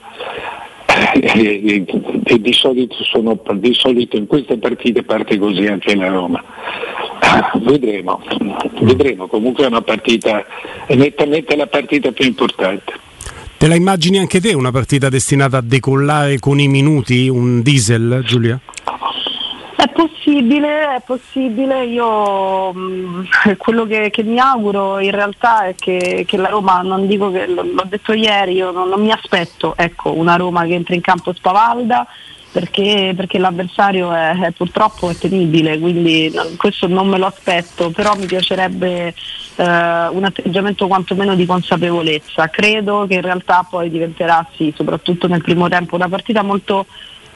e, 1.20 1.84
e 2.24 2.40
di, 2.40 2.52
solito 2.52 2.96
sono, 3.04 3.38
di, 3.54 3.74
solito 3.74 4.16
in 4.16 4.26
queste 4.26 4.58
partite 4.58 5.02
parte 5.02 5.38
così 5.38 5.66
anche 5.66 5.94
la 5.94 6.08
Roma. 6.08 6.42
Ah, 7.20 7.52
vedremo, 7.62 8.20
vedremo, 8.80 9.26
comunque 9.26 9.64
è 9.64 9.66
una 9.66 9.82
partita, 9.82 10.44
è 10.86 10.94
nettamente 10.94 11.56
la 11.56 11.66
partita 11.66 12.10
più 12.12 12.26
importante. 12.26 13.06
Te 13.58 13.66
la 13.66 13.74
immagini 13.74 14.18
anche 14.18 14.40
te 14.40 14.54
una 14.54 14.70
partita 14.70 15.08
destinata 15.08 15.56
a 15.58 15.62
decollare 15.62 16.38
con 16.38 16.60
i 16.60 16.68
minuti, 16.68 17.28
un 17.28 17.60
diesel 17.60 18.22
Giulia? 18.24 18.60
È 19.78 19.86
possibile, 19.90 20.96
è 20.96 21.02
possibile, 21.06 21.84
io 21.84 22.72
mh, 22.72 23.28
quello 23.58 23.86
che, 23.86 24.10
che, 24.10 24.24
mi 24.24 24.40
auguro 24.40 24.98
in 24.98 25.12
realtà 25.12 25.66
è 25.66 25.76
che, 25.76 26.24
che, 26.26 26.36
la 26.36 26.48
Roma, 26.48 26.82
non 26.82 27.06
dico 27.06 27.30
che 27.30 27.46
l'ho 27.46 27.84
detto 27.86 28.12
ieri, 28.12 28.54
io 28.54 28.72
non, 28.72 28.88
non 28.88 29.00
mi 29.00 29.12
aspetto 29.12 29.76
ecco, 29.76 30.12
una 30.12 30.34
Roma 30.34 30.64
che 30.64 30.74
entra 30.74 30.96
in 30.96 31.00
campo 31.00 31.32
spavalda, 31.32 32.04
perché, 32.50 33.12
perché 33.14 33.38
l'avversario 33.38 34.12
è, 34.12 34.36
è, 34.36 34.50
purtroppo 34.50 35.10
è 35.10 35.14
temibile, 35.14 35.78
quindi 35.78 36.32
questo 36.56 36.88
non 36.88 37.06
me 37.06 37.16
lo 37.16 37.26
aspetto, 37.26 37.90
però 37.90 38.16
mi 38.16 38.26
piacerebbe 38.26 39.14
eh, 39.54 39.62
un 40.08 40.24
atteggiamento 40.24 40.88
quantomeno 40.88 41.36
di 41.36 41.46
consapevolezza. 41.46 42.48
Credo 42.48 43.06
che 43.06 43.14
in 43.14 43.22
realtà 43.22 43.64
poi 43.70 43.90
diventerà, 43.90 44.44
sì, 44.56 44.74
soprattutto 44.74 45.28
nel 45.28 45.42
primo 45.42 45.68
tempo, 45.68 45.94
una 45.94 46.08
partita 46.08 46.42
molto 46.42 46.86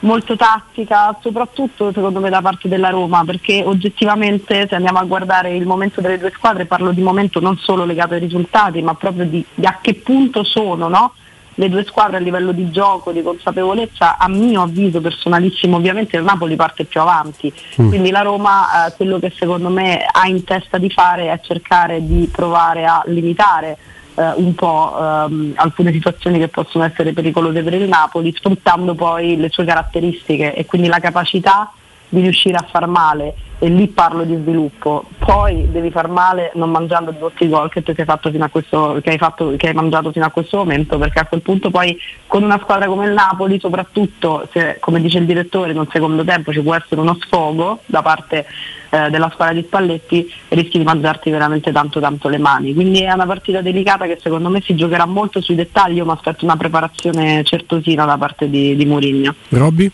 molto 0.03 0.35
tattica, 0.35 1.17
soprattutto 1.21 1.91
secondo 1.93 2.19
me 2.19 2.29
da 2.29 2.41
parte 2.41 2.67
della 2.67 2.89
Roma, 2.89 3.23
perché 3.25 3.63
oggettivamente 3.65 4.67
se 4.67 4.75
andiamo 4.75 4.99
a 4.99 5.03
guardare 5.03 5.55
il 5.55 5.65
momento 5.65 6.01
delle 6.01 6.17
due 6.17 6.31
squadre, 6.33 6.65
parlo 6.65 6.91
di 6.91 7.01
momento 7.01 7.39
non 7.39 7.57
solo 7.57 7.85
legato 7.85 8.13
ai 8.13 8.19
risultati, 8.19 8.81
ma 8.81 8.93
proprio 8.95 9.25
di, 9.25 9.43
di 9.53 9.65
a 9.65 9.79
che 9.81 9.95
punto 9.95 10.43
sono 10.43 10.87
no? 10.87 11.13
le 11.55 11.69
due 11.69 11.83
squadre 11.85 12.17
a 12.17 12.19
livello 12.19 12.51
di 12.51 12.71
gioco, 12.71 13.11
di 13.11 13.21
consapevolezza, 13.21 14.17
a 14.17 14.27
mio 14.27 14.63
avviso 14.63 14.99
personalissimo, 15.01 15.77
ovviamente 15.77 16.17
il 16.17 16.23
Napoli 16.23 16.55
parte 16.55 16.85
più 16.85 16.99
avanti, 16.99 17.53
mm. 17.81 17.87
quindi 17.87 18.09
la 18.09 18.21
Roma 18.21 18.87
eh, 18.87 18.93
quello 18.95 19.19
che 19.19 19.31
secondo 19.35 19.69
me 19.69 20.05
ha 20.09 20.27
in 20.27 20.43
testa 20.43 20.77
di 20.77 20.89
fare 20.89 21.31
è 21.31 21.39
cercare 21.43 22.05
di 22.05 22.27
provare 22.31 22.85
a 22.85 23.03
limitare 23.05 23.77
eh, 24.15 24.31
un 24.35 24.55
po' 24.55 24.95
ehm, 24.99 25.53
alcune 25.55 25.91
situazioni 25.91 26.39
che 26.39 26.47
possono 26.47 26.83
essere 26.83 27.13
pericolose 27.13 27.63
per 27.63 27.73
il 27.73 27.87
Napoli, 27.87 28.33
sfruttando 28.35 28.95
poi 28.95 29.37
le 29.37 29.49
sue 29.49 29.65
caratteristiche 29.65 30.53
e 30.53 30.65
quindi 30.65 30.87
la 30.87 30.99
capacità 30.99 31.71
di 32.09 32.21
riuscire 32.21 32.57
a 32.57 32.65
far 32.69 32.87
male. 32.87 33.33
E 33.59 33.69
lì 33.69 33.87
parlo 33.87 34.25
di 34.25 34.35
sviluppo, 34.35 35.05
poi 35.17 35.71
devi 35.71 35.89
far 35.89 36.09
male 36.09 36.51
non 36.55 36.69
mangiando 36.69 37.15
tutti 37.15 37.45
i 37.45 37.49
gol 37.49 37.69
che, 37.71 37.81
che 37.81 37.93
che 37.93 39.67
hai 39.67 39.73
mangiato 39.73 40.11
fino 40.11 40.25
a 40.25 40.29
questo 40.29 40.57
momento, 40.57 40.97
perché 40.97 41.19
a 41.19 41.25
quel 41.25 41.41
punto 41.41 41.69
poi 41.69 41.97
con 42.27 42.43
una 42.43 42.59
squadra 42.61 42.87
come 42.87 43.05
il 43.05 43.13
Napoli, 43.13 43.59
soprattutto 43.61 44.49
se 44.51 44.77
come 44.81 44.99
dice 44.99 45.19
il 45.19 45.25
direttore 45.25 45.71
in 45.71 45.79
un 45.79 45.87
secondo 45.89 46.25
tempo 46.25 46.51
ci 46.51 46.61
può 46.61 46.75
essere 46.75 46.99
uno 46.99 47.17
sfogo 47.21 47.79
da 47.85 48.01
parte 48.01 48.45
eh, 48.93 49.09
della 49.09 49.31
squadra 49.33 49.55
di 49.55 49.63
Spalletti, 49.65 50.31
rischi 50.49 50.77
di 50.77 50.83
mangiarti 50.83 51.31
veramente 51.31 51.71
tanto 51.71 51.99
tanto 51.99 52.29
le 52.29 52.37
mani. 52.37 52.75
Quindi 52.75 53.01
è 53.01 53.11
una 53.11 53.25
partita 53.25 53.61
delicata 53.61 54.05
che 54.05 54.19
secondo 54.21 54.49
me 54.49 54.61
si 54.63 54.75
giocherà 54.75 55.07
molto 55.07 55.41
sui 55.41 55.55
dettagli, 55.55 55.95
io 55.95 56.05
mi 56.05 56.11
aspetto 56.11 56.45
una 56.45 56.55
preparazione 56.55 57.43
certosina 57.43 58.05
da 58.05 58.19
parte 58.19 58.47
di, 58.47 58.75
di 58.75 58.85
Mourinho. 58.85 59.33
Robby? 59.49 59.89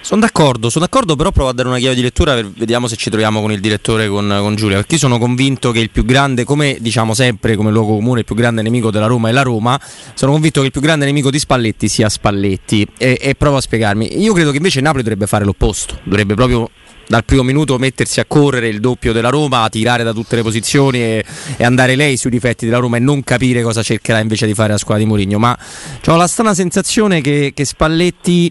Sono 0.00 0.20
d'accordo, 0.20 0.70
sono 0.70 0.84
d'accordo, 0.84 1.16
però 1.16 1.32
provo 1.32 1.48
a 1.48 1.52
dare 1.52 1.66
una 1.66 1.78
chiave 1.78 1.96
di 1.96 2.02
lettura, 2.02 2.40
vediamo 2.42 2.86
se 2.86 2.94
ci 2.94 3.10
troviamo 3.10 3.40
con 3.40 3.50
il 3.50 3.58
direttore, 3.58 4.06
con, 4.06 4.32
con 4.38 4.54
Giulia, 4.54 4.76
perché 4.76 4.94
io 4.94 5.00
sono 5.00 5.18
convinto 5.18 5.72
che 5.72 5.80
il 5.80 5.90
più 5.90 6.04
grande, 6.04 6.44
come 6.44 6.76
diciamo 6.78 7.12
sempre, 7.12 7.56
come 7.56 7.72
luogo 7.72 7.94
comune, 7.94 8.20
il 8.20 8.24
più 8.24 8.36
grande 8.36 8.62
nemico 8.62 8.92
della 8.92 9.06
Roma 9.06 9.30
è 9.30 9.32
la 9.32 9.42
Roma, 9.42 9.80
sono 10.14 10.30
convinto 10.30 10.60
che 10.60 10.66
il 10.66 10.72
più 10.72 10.80
grande 10.80 11.06
nemico 11.06 11.30
di 11.30 11.40
Spalletti 11.40 11.88
sia 11.88 12.08
Spalletti 12.08 12.86
e, 12.98 13.18
e 13.20 13.34
provo 13.34 13.56
a 13.56 13.60
spiegarmi. 13.60 14.22
Io 14.22 14.32
credo 14.32 14.50
che 14.50 14.58
invece 14.58 14.80
Napoli 14.80 15.02
dovrebbe 15.02 15.26
fare 15.26 15.44
l'opposto, 15.44 15.98
dovrebbe 16.04 16.34
proprio 16.34 16.70
dal 17.06 17.24
primo 17.24 17.42
minuto 17.42 17.78
mettersi 17.78 18.20
a 18.20 18.24
correre 18.26 18.68
il 18.68 18.80
doppio 18.80 19.12
della 19.12 19.28
Roma, 19.28 19.62
a 19.62 19.68
tirare 19.68 20.02
da 20.02 20.12
tutte 20.12 20.36
le 20.36 20.42
posizioni 20.42 20.98
e, 20.98 21.24
e, 21.56 21.64
andare 21.64 21.96
lei 21.96 22.16
sui 22.16 22.30
difetti 22.30 22.64
della 22.64 22.78
Roma 22.78 22.96
e 22.96 23.00
non 23.00 23.22
capire 23.22 23.62
cosa 23.62 23.82
cercherà 23.82 24.18
invece 24.18 24.46
di 24.46 24.54
fare 24.54 24.72
la 24.72 24.78
squadra 24.78 25.02
di 25.02 25.08
Mourinho. 25.08 25.38
Ma 25.38 25.56
ho 26.06 26.16
la 26.16 26.26
strana 26.26 26.54
sensazione 26.54 27.20
che, 27.20 27.52
che 27.54 27.64
Spalletti 27.64 28.50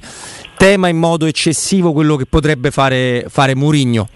tema 0.58 0.88
in 0.88 0.98
modo 0.98 1.26
eccessivo 1.26 1.94
quello 1.94 2.16
che 2.16 2.26
potrebbe 2.26 2.72
fare, 2.72 3.26
fare 3.28 3.56
Mourinho 3.56 4.08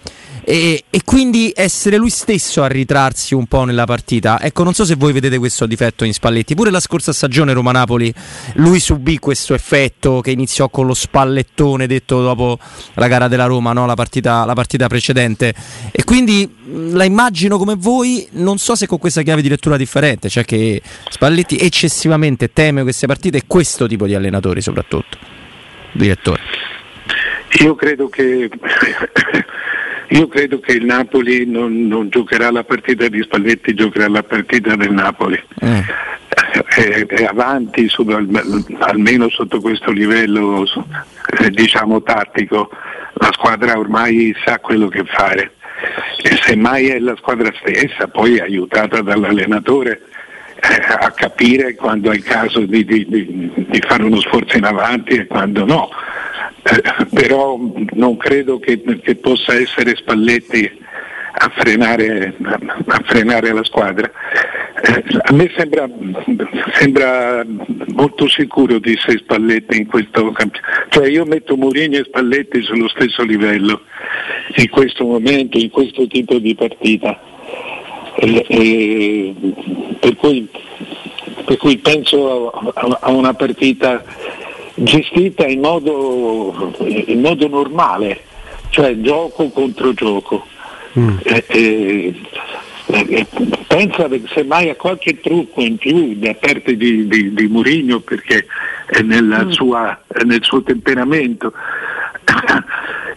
e, 0.48 0.84
e, 0.88 1.02
quindi 1.04 1.52
essere 1.54 1.98
lui 1.98 2.08
stesso 2.08 2.62
a 2.62 2.68
ritrarsi 2.68 3.34
un 3.34 3.44
po' 3.44 3.64
nella 3.64 3.84
partita. 3.84 4.40
Ecco, 4.40 4.62
non 4.62 4.72
so 4.72 4.86
se 4.86 4.94
voi 4.94 5.12
vedete 5.12 5.36
questo 5.36 5.66
difetto 5.66 6.04
in 6.04 6.14
Spalletti. 6.14 6.54
Pure 6.54 6.70
la 6.70 6.80
scorsa 6.80 7.12
stagione 7.12 7.52
Roma-Napoli 7.52 8.10
lui 8.54 8.80
subì 8.80 9.18
questo 9.18 9.52
effetto 9.52 10.22
che 10.22 10.30
iniziò 10.30 10.70
con 10.70 10.86
lo 10.86 10.94
spallettone 10.94 11.86
detto 11.86 12.22
dopo 12.22 12.58
la 12.94 13.08
gara 13.08 13.28
della 13.28 13.44
Roma, 13.44 13.74
no? 13.74 13.84
la, 13.84 13.92
partita, 13.92 14.46
la 14.46 14.54
partita 14.54 14.86
precedente. 14.86 15.52
E 15.92 16.02
quindi 16.04 16.50
la 16.92 17.04
immagino 17.04 17.58
come 17.58 17.74
voi, 17.76 18.26
non 18.32 18.56
so 18.56 18.74
se 18.74 18.86
con 18.86 18.96
questa 18.96 19.20
chiave 19.20 19.42
di 19.42 19.50
lettura 19.50 19.76
differente, 19.76 20.30
cioè 20.30 20.46
che 20.46 20.80
Spalletti 21.10 21.58
eccessivamente 21.58 22.54
teme 22.54 22.80
queste 22.84 23.06
partite 23.06 23.36
e 23.36 23.42
questo 23.46 23.86
tipo 23.86 24.06
di 24.06 24.14
allenatori 24.14 24.62
soprattutto. 24.62 25.18
Direttore. 25.92 26.40
Io 27.60 27.74
credo 27.74 28.08
che 28.08 28.48
io 30.08 30.28
credo 30.28 30.58
che 30.60 30.72
il 30.72 30.84
Napoli 30.84 31.44
non, 31.44 31.86
non, 31.86 32.08
giocherà 32.08 32.50
la 32.50 32.64
partita 32.64 33.08
di 33.08 33.22
Spalletti, 33.22 33.74
giocherà 33.74 34.08
la 34.08 34.22
partita 34.22 34.74
del 34.74 34.92
Napoli. 34.92 35.40
Eh. 35.60 35.84
È, 36.28 37.06
è, 37.06 37.24
avanti 37.24 37.88
su, 37.88 38.06
almeno 38.78 39.28
sotto 39.28 39.60
questo 39.60 39.90
livello 39.90 40.64
eh, 41.38 41.50
diciamo 41.50 42.02
tattico, 42.02 42.70
la 43.14 43.30
squadra 43.32 43.78
ormai 43.78 44.34
sa 44.44 44.58
quello 44.60 44.88
che 44.88 45.04
fare 45.04 45.52
e 46.22 46.36
semmai 46.42 46.88
è 46.88 46.98
la 46.98 47.16
squadra 47.16 47.52
stessa, 47.60 48.08
poi 48.08 48.40
aiutata 48.40 49.02
dall'allenatore 49.02 50.02
eh, 50.60 50.94
a 50.98 51.10
capire 51.12 51.74
quando 51.74 52.10
è 52.10 52.14
il 52.14 52.24
caso 52.24 52.60
di, 52.60 52.84
di, 52.84 53.06
di, 53.08 53.52
di 53.54 53.80
fare 53.86 54.02
uno 54.02 54.20
sforzo 54.20 54.56
in 54.56 54.64
avanti 54.64 55.14
e 55.14 55.26
quando 55.26 55.64
no 55.64 55.90
eh, 56.70 57.06
però 57.14 57.58
non 57.92 58.16
credo 58.16 58.58
che, 58.58 58.82
che, 59.02 59.16
possa 59.16 59.54
essere 59.54 59.96
Spalletti 59.96 60.70
a 61.40 61.50
frenare, 61.56 62.34
a 62.86 63.02
frenare 63.04 63.52
la 63.52 63.64
squadra. 63.64 64.10
Eh, 64.82 65.04
a 65.22 65.32
me 65.32 65.50
sembra, 65.56 65.88
sembra, 66.74 67.44
molto 67.94 68.28
sicuro 68.28 68.78
di 68.78 68.96
sé 68.98 69.16
Spalletti 69.18 69.78
in 69.78 69.86
questo 69.86 70.30
campionato, 70.32 70.88
cioè 70.90 71.08
io 71.08 71.24
metto 71.24 71.56
Mourinho 71.56 71.98
e 71.98 72.04
Spalletti 72.04 72.62
sullo 72.62 72.88
stesso 72.88 73.22
livello 73.22 73.82
in 74.56 74.68
questo 74.68 75.04
momento, 75.04 75.56
in 75.58 75.70
questo 75.70 76.06
tipo 76.06 76.38
di 76.38 76.54
partita. 76.54 77.18
E, 78.20 78.44
e, 78.48 79.34
per, 80.00 80.16
cui, 80.16 80.48
per, 81.44 81.56
cui, 81.56 81.78
penso 81.78 82.50
a, 82.50 82.98
a 83.00 83.10
una 83.10 83.32
partita 83.32 84.04
gestita 84.78 85.46
in 85.46 85.60
modo, 85.60 86.74
in 86.78 87.20
modo 87.20 87.48
normale, 87.48 88.20
cioè 88.70 88.98
gioco 89.00 89.48
contro 89.50 89.92
gioco. 89.92 90.46
Mm. 90.98 91.18
Eh, 91.22 91.44
eh, 91.48 92.14
eh, 92.90 93.26
pensa 93.66 94.08
semmai 94.28 94.70
a 94.70 94.74
qualche 94.74 95.20
trucco 95.20 95.60
in 95.60 95.76
più 95.76 96.14
da 96.14 96.34
parte 96.34 96.76
di, 96.76 97.06
di, 97.06 97.34
di 97.34 97.46
Murigno 97.46 98.00
perché 98.00 98.46
è 98.86 99.02
mm. 99.46 99.50
sua, 99.50 100.00
nel 100.24 100.42
suo 100.42 100.62
temperamento 100.62 101.52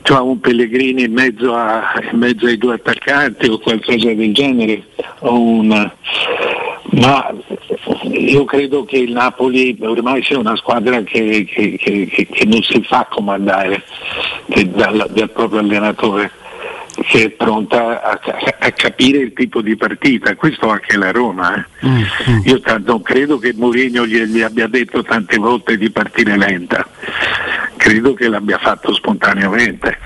cioè 0.04 0.20
un 0.20 0.40
Pellegrini 0.40 1.04
in 1.04 1.14
mezzo, 1.14 1.54
a, 1.54 1.94
in 2.12 2.18
mezzo, 2.18 2.46
ai 2.46 2.58
due 2.58 2.76
attaccanti 2.76 3.48
o 3.48 3.60
qualcosa 3.60 4.14
del 4.14 4.34
genere 4.34 4.84
una, 5.20 5.94
ma 6.92 7.34
io 8.04 8.44
credo 8.46 8.84
che 8.86 8.98
il 8.98 9.12
Napoli 9.12 9.78
ormai 9.82 10.24
sia 10.24 10.40
una 10.40 10.56
squadra 10.56 11.02
che, 11.04 11.46
che, 11.46 11.78
che, 11.78 12.28
che 12.30 12.46
non 12.46 12.62
si 12.64 12.82
fa 12.84 13.08
comandare 13.10 13.84
dal, 14.68 15.08
dal, 15.10 15.30
proprio 15.30 15.60
allenatore 15.60 16.32
che 16.96 17.26
è 17.26 17.30
pronta 17.30 18.02
a, 18.04 18.20
a, 18.60 18.72
capire 18.72 19.20
il 19.20 19.34
tipo 19.34 19.62
di 19.62 19.76
partita, 19.76 20.36
questo 20.36 20.70
anche 20.70 20.98
la 20.98 21.12
Roma. 21.12 21.56
Eh. 21.56 21.88
Mm-hmm. 21.88 22.42
Io 22.46 22.60
t- 22.60 22.82
non 22.86 23.02
credo 23.02 23.38
che 23.38 23.54
Mourinho 23.56 24.06
gli, 24.06 24.22
gli 24.24 24.42
abbia 24.42 24.68
detto 24.68 25.02
tante 25.04 25.38
volte 25.38 25.78
di 25.78 25.90
partire 25.90 26.38
lenta, 26.38 26.86
credo 27.78 28.14
che 28.14 28.28
l'abbia 28.28 28.58
fatto 28.58 28.94
spontaneamente. 28.94 29.98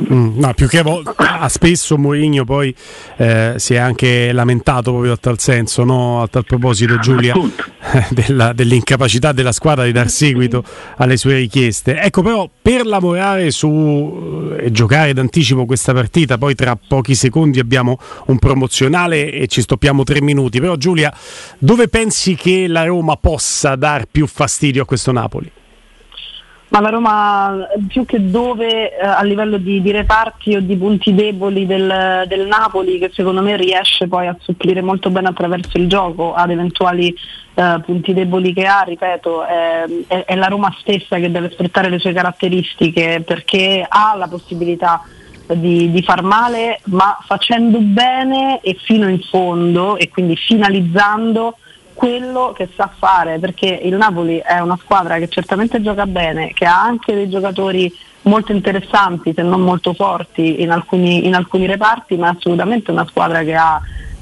Mm, 0.00 0.38
no, 0.38 0.54
più 0.54 0.66
che 0.66 0.82
a 1.16 1.48
spesso 1.48 1.98
Mourinho 1.98 2.44
poi 2.44 2.74
eh, 3.16 3.54
si 3.56 3.74
è 3.74 3.76
anche 3.76 4.32
lamentato 4.32 4.92
proprio 4.92 5.12
a 5.12 5.16
tal 5.16 5.38
senso, 5.38 5.84
no? 5.84 6.22
a 6.22 6.28
tal 6.28 6.44
proposito 6.44 6.98
Giulia, 6.98 7.34
della, 8.10 8.52
dell'incapacità 8.52 9.32
della 9.32 9.52
squadra 9.52 9.84
di 9.84 9.92
dar 9.92 10.08
seguito 10.08 10.64
alle 10.96 11.16
sue 11.16 11.36
richieste. 11.36 12.00
Ecco 12.00 12.22
però 12.22 12.48
per 12.60 12.86
lavorare 12.86 13.50
su 13.50 14.48
e 14.58 14.70
giocare 14.70 15.12
d'anticipo 15.12 15.66
questa 15.66 15.92
partita, 15.92 16.38
poi 16.38 16.54
tra 16.54 16.76
pochi 16.76 17.14
secondi 17.14 17.58
abbiamo 17.58 17.98
un 18.26 18.38
promozionale 18.38 19.30
e 19.30 19.46
ci 19.46 19.60
stoppiamo 19.60 20.04
tre 20.04 20.22
minuti, 20.22 20.60
però 20.60 20.76
Giulia 20.76 21.12
dove 21.58 21.88
pensi 21.88 22.34
che 22.34 22.66
la 22.68 22.84
Roma 22.84 23.16
possa 23.16 23.76
dar 23.76 24.06
più 24.10 24.26
fastidio 24.26 24.82
a 24.82 24.86
questo 24.86 25.12
Napoli? 25.12 25.50
Ma 26.70 26.80
la 26.80 26.88
Roma 26.88 27.66
più 27.88 28.04
che 28.04 28.30
dove 28.30 28.96
eh, 28.96 29.04
a 29.04 29.22
livello 29.22 29.56
di, 29.58 29.82
di, 29.82 29.90
reparti 29.90 30.54
o 30.54 30.60
di 30.60 30.76
punti 30.76 31.14
deboli 31.14 31.66
del, 31.66 32.24
del, 32.28 32.46
Napoli 32.46 32.98
che 32.98 33.10
secondo 33.12 33.42
me 33.42 33.56
riesce 33.56 34.06
poi 34.06 34.28
a 34.28 34.36
supplire 34.40 34.80
molto 34.80 35.10
bene 35.10 35.28
attraverso 35.28 35.78
il 35.78 35.88
gioco 35.88 36.32
ad 36.32 36.50
eventuali 36.50 37.14
eh, 37.54 37.80
punti 37.84 38.14
deboli 38.14 38.52
che 38.52 38.66
ha, 38.66 38.82
ripeto, 38.82 39.44
è, 39.44 39.84
è, 40.06 40.24
è 40.26 40.34
la 40.36 40.46
Roma 40.46 40.74
stessa 40.80 41.18
che 41.18 41.30
deve 41.30 41.50
sfruttare 41.50 41.88
le 41.88 41.98
sue 41.98 42.12
caratteristiche 42.12 43.22
perché 43.26 43.84
ha 43.86 44.14
la 44.16 44.28
possibilità 44.28 45.02
di, 45.54 45.90
di, 45.90 46.02
far 46.02 46.22
male, 46.22 46.78
ma 46.84 47.18
facendo 47.26 47.78
bene 47.80 48.60
e 48.60 48.76
fino 48.84 49.08
in 49.08 49.20
fondo 49.20 49.96
e 49.96 50.08
quindi 50.08 50.36
finalizzando 50.36 51.56
quello 52.00 52.54
che 52.56 52.70
sa 52.74 52.90
fare, 52.98 53.38
perché 53.38 53.66
il 53.66 53.94
Napoli 53.94 54.38
è 54.38 54.58
una 54.60 54.78
squadra 54.80 55.18
che 55.18 55.28
certamente 55.28 55.82
gioca 55.82 56.06
bene, 56.06 56.54
che 56.54 56.64
ha 56.64 56.80
anche 56.80 57.12
dei 57.12 57.28
giocatori 57.28 57.94
molto 58.22 58.52
interessanti, 58.52 59.34
se 59.36 59.42
non 59.42 59.60
molto 59.60 59.92
forti 59.92 60.62
in 60.62 60.70
alcuni, 60.70 61.26
in 61.26 61.34
alcuni 61.34 61.66
reparti, 61.66 62.16
ma 62.16 62.28
è 62.28 62.34
assolutamente 62.34 62.90
una 62.90 63.06
squadra 63.06 63.42
che 63.42 63.54
ha 63.54 63.78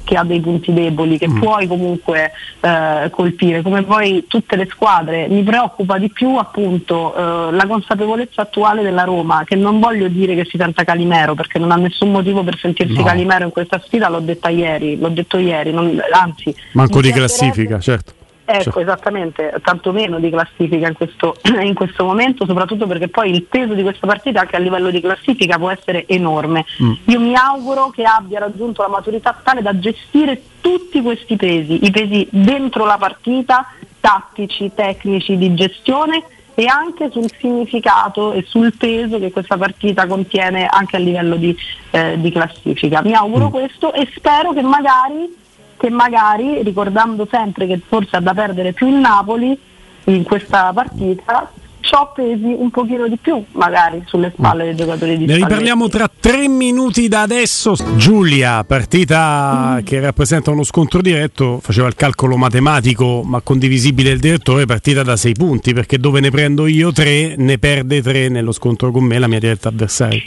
che 0.08 0.16
ha 0.16 0.24
dei 0.24 0.40
punti 0.40 0.72
deboli 0.72 1.18
che 1.18 1.28
mm. 1.28 1.38
puoi 1.38 1.66
comunque 1.66 2.32
eh, 2.60 3.10
colpire, 3.10 3.60
come 3.60 3.82
poi 3.82 4.24
tutte 4.26 4.56
le 4.56 4.66
squadre. 4.70 5.28
Mi 5.28 5.42
preoccupa 5.42 5.98
di 5.98 6.08
più 6.08 6.36
appunto 6.36 7.14
eh, 7.14 7.52
la 7.52 7.66
consapevolezza 7.66 8.40
attuale 8.40 8.82
della 8.82 9.04
Roma, 9.04 9.44
che 9.44 9.54
non 9.54 9.80
voglio 9.80 10.08
dire 10.08 10.34
che 10.34 10.46
si 10.46 10.56
senta 10.56 10.82
Calimero, 10.82 11.34
perché 11.34 11.58
non 11.58 11.72
ha 11.72 11.76
nessun 11.76 12.10
motivo 12.10 12.42
per 12.42 12.56
sentirsi 12.56 12.96
no. 12.96 13.04
Calimero 13.04 13.44
in 13.44 13.50
questa 13.50 13.78
sfida, 13.84 14.08
l'ho 14.08 14.20
detta 14.20 14.48
ieri, 14.48 14.98
l'ho 14.98 15.10
detto 15.10 15.36
ieri, 15.36 15.72
non, 15.72 16.00
anzi... 16.10 16.56
Manco 16.72 17.02
di 17.02 17.12
classifica, 17.12 17.78
certo. 17.78 18.17
Ecco, 18.50 18.71
cioè. 18.71 18.83
esattamente, 18.83 19.52
tanto 19.62 19.93
meno 19.93 20.19
di 20.19 20.31
classifica 20.31 20.88
in 20.88 20.95
questo, 20.95 21.37
in 21.61 21.75
questo, 21.75 22.02
momento, 22.07 22.47
soprattutto 22.47 22.87
perché 22.87 23.09
poi 23.09 23.31
il 23.31 23.43
peso 23.43 23.75
di 23.75 23.83
questa 23.83 24.07
partita 24.07 24.40
anche 24.40 24.57
a 24.57 24.59
livello 24.59 24.88
di 24.90 25.02
classifica 25.02 25.59
può 25.59 25.69
essere 25.71 26.07
enorme. 26.07 26.64
Mm. 26.83 26.93
Io 27.05 27.21
mi 27.21 27.35
auguro 27.35 27.90
che 27.90 28.05
abbia 28.05 28.38
raggiunto 28.38 28.81
la 28.81 28.88
maturità 28.88 29.38
tale 29.43 29.61
da 29.61 29.78
gestire 29.78 30.40
tutti 30.62 31.02
questi 31.02 31.37
pesi, 31.37 31.85
i 31.85 31.90
pesi 31.90 32.26
dentro 32.31 32.87
la 32.87 32.97
partita, 32.97 33.71
tattici, 34.00 34.71
tecnici, 34.75 35.37
di 35.37 35.52
gestione 35.52 36.25
e 36.55 36.64
anche 36.64 37.11
sul 37.11 37.31
significato 37.38 38.33
e 38.33 38.47
sul 38.49 38.73
peso 38.78 39.19
che 39.19 39.31
questa 39.31 39.59
partita 39.59 40.07
contiene 40.07 40.64
anche 40.64 40.97
a 40.97 41.00
livello 41.00 41.37
di, 41.37 41.55
eh, 41.90 42.19
di 42.19 42.33
classifica. 42.33 43.02
Mi 43.02 43.12
auguro 43.12 43.49
mm. 43.49 43.50
questo 43.50 43.93
e 43.93 44.09
spero 44.14 44.55
che 44.55 44.62
magari 44.62 45.47
che 45.78 45.88
magari, 45.90 46.62
ricordando 46.62 47.26
sempre 47.30 47.66
che 47.66 47.80
forse 47.87 48.16
ha 48.16 48.20
da 48.20 48.35
perdere 48.35 48.73
più 48.73 48.88
il 48.88 48.97
Napoli 48.97 49.58
in 50.04 50.23
questa 50.25 50.73
partita, 50.75 51.50
ciò 51.80 52.12
pesi 52.12 52.54
un 52.56 52.70
pochino 52.70 53.08
di 53.08 53.16
più 53.16 53.42
magari 53.52 54.02
sulle 54.06 54.32
spalle 54.37 54.64
dei 54.64 54.76
giocatori 54.76 55.16
di 55.16 55.25
Ne 55.25 55.37
riparliamo 55.37 55.88
tra 55.88 56.11
tre 56.20 56.49
minuti 56.49 57.08
da 57.08 57.23
adesso. 57.23 57.75
Giulia, 57.97 58.62
partita 58.64 59.76
mm. 59.78 59.85
che 59.85 60.00
rappresenta 60.00 60.50
uno 60.50 60.64
scontro 60.64 61.00
diretto, 61.00 61.61
faceva 61.62 61.87
il 61.88 61.94
calcolo 61.94 62.37
matematico 62.37 63.23
ma 63.23 63.40
condivisibile 63.40 64.11
il 64.11 64.18
direttore, 64.18 64.66
partita 64.66 65.02
da 65.02 65.16
sei 65.16 65.32
punti 65.32 65.73
perché 65.73 65.99
dove 65.99 66.20
ne 66.20 66.30
prendo 66.30 66.66
io 66.66 66.92
tre 66.92 67.35
ne 67.37 67.58
perde 67.58 68.02
tre 68.02 68.28
nello 68.28 68.52
scontro 68.52 68.90
con 68.90 69.04
me 69.04 69.18
la 69.18 69.28
mia 69.28 69.38
diretta 69.38 69.68
avversaria. 69.68 70.23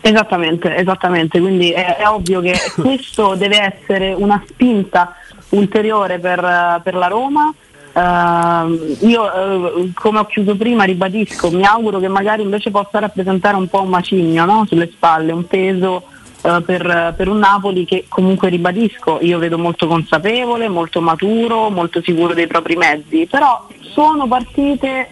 Esattamente, 0.00 0.76
esattamente, 0.76 1.40
quindi 1.40 1.70
è, 1.70 1.96
è 1.96 2.08
ovvio 2.08 2.40
che 2.40 2.54
questo 2.80 3.34
deve 3.34 3.74
essere 3.74 4.12
una 4.12 4.42
spinta 4.46 5.14
ulteriore 5.50 6.18
per, 6.18 6.80
per 6.82 6.94
la 6.94 7.06
Roma. 7.06 7.52
Uh, 7.90 8.96
io 9.06 9.22
uh, 9.22 9.90
come 9.92 10.20
ho 10.20 10.26
chiuso 10.26 10.56
prima 10.56 10.84
ribadisco, 10.84 11.50
mi 11.50 11.64
auguro 11.64 11.98
che 11.98 12.06
magari 12.06 12.42
invece 12.42 12.70
possa 12.70 13.00
rappresentare 13.00 13.56
un 13.56 13.66
po' 13.66 13.82
un 13.82 13.88
macigno 13.88 14.44
no? 14.44 14.64
sulle 14.68 14.88
spalle, 14.88 15.32
un 15.32 15.44
peso 15.46 16.04
uh, 16.42 16.62
per, 16.62 17.14
per, 17.16 17.28
un 17.28 17.38
Napoli 17.38 17.84
che 17.84 18.04
comunque 18.06 18.50
ribadisco, 18.50 19.18
io 19.22 19.38
vedo 19.38 19.58
molto 19.58 19.88
consapevole, 19.88 20.68
molto 20.68 21.00
maturo, 21.00 21.70
molto 21.70 22.00
sicuro 22.00 22.34
dei 22.34 22.46
propri 22.46 22.76
mezzi, 22.76 23.26
però 23.28 23.66
sono 23.80 24.28
partite 24.28 25.08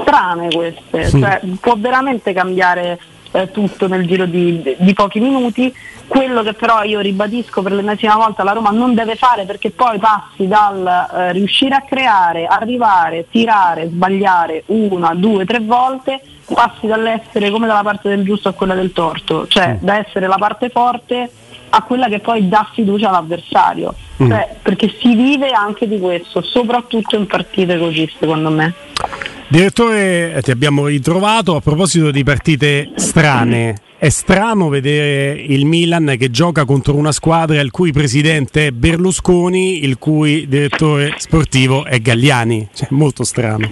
strane 0.00 0.48
queste, 0.48 1.04
sì. 1.04 1.20
cioè, 1.20 1.40
può 1.60 1.74
veramente 1.76 2.32
cambiare 2.32 2.98
eh, 3.34 3.50
tutto 3.50 3.88
nel 3.88 4.06
giro 4.06 4.26
di, 4.26 4.76
di, 4.78 4.92
pochi 4.94 5.18
minuti. 5.18 5.74
Quello 6.06 6.42
che 6.42 6.52
però 6.52 6.84
io 6.84 7.00
ribadisco 7.00 7.62
per 7.62 7.72
l'ennesima 7.72 8.14
volta 8.14 8.44
la 8.44 8.52
Roma 8.52 8.70
non 8.70 8.94
deve 8.94 9.16
fare 9.16 9.44
perché 9.44 9.70
poi 9.70 9.98
passi 9.98 10.46
dal 10.46 10.86
eh, 10.86 11.32
riuscire 11.32 11.74
a 11.74 11.82
creare, 11.82 12.46
arrivare, 12.46 13.26
tirare, 13.30 13.88
sbagliare 13.88 14.64
una, 14.66 15.14
due, 15.14 15.44
tre 15.46 15.60
volte, 15.60 16.20
passi 16.52 16.86
dall'essere 16.86 17.50
come 17.50 17.66
dalla 17.66 17.82
parte 17.82 18.08
del 18.08 18.22
giusto 18.22 18.50
a 18.50 18.52
quella 18.52 18.74
del 18.74 18.92
torto, 18.92 19.48
cioè 19.48 19.78
mm. 19.80 19.84
da 19.84 19.98
essere 19.98 20.28
la 20.28 20.36
parte 20.38 20.68
forte 20.68 21.30
a 21.70 21.82
quella 21.82 22.06
che 22.06 22.20
poi 22.20 22.46
dà 22.46 22.68
fiducia 22.72 23.08
all'avversario, 23.08 23.94
mm. 24.22 24.30
cioè, 24.30 24.56
perché 24.62 24.94
si 25.00 25.14
vive 25.16 25.48
anche 25.48 25.88
di 25.88 25.98
questo, 25.98 26.40
soprattutto 26.42 27.16
in 27.16 27.26
partite 27.26 27.78
così 27.78 28.08
secondo 28.16 28.50
me. 28.50 28.74
Direttore, 29.46 30.40
ti 30.42 30.50
abbiamo 30.50 30.86
ritrovato 30.86 31.54
a 31.54 31.60
proposito 31.60 32.10
di 32.10 32.24
partite 32.24 32.90
strane. 32.96 33.76
È 33.98 34.08
strano 34.08 34.68
vedere 34.68 35.32
il 35.32 35.66
Milan 35.66 36.16
che 36.18 36.30
gioca 36.30 36.64
contro 36.64 36.96
una 36.96 37.12
squadra 37.12 37.60
il 37.60 37.70
cui 37.70 37.92
presidente 37.92 38.68
è 38.68 38.70
Berlusconi, 38.70 39.84
il 39.84 39.98
cui 39.98 40.48
direttore 40.48 41.14
sportivo 41.18 41.84
è 41.84 42.00
Galliani. 42.00 42.68
Cioè, 42.74 42.88
molto 42.90 43.22
strano. 43.22 43.70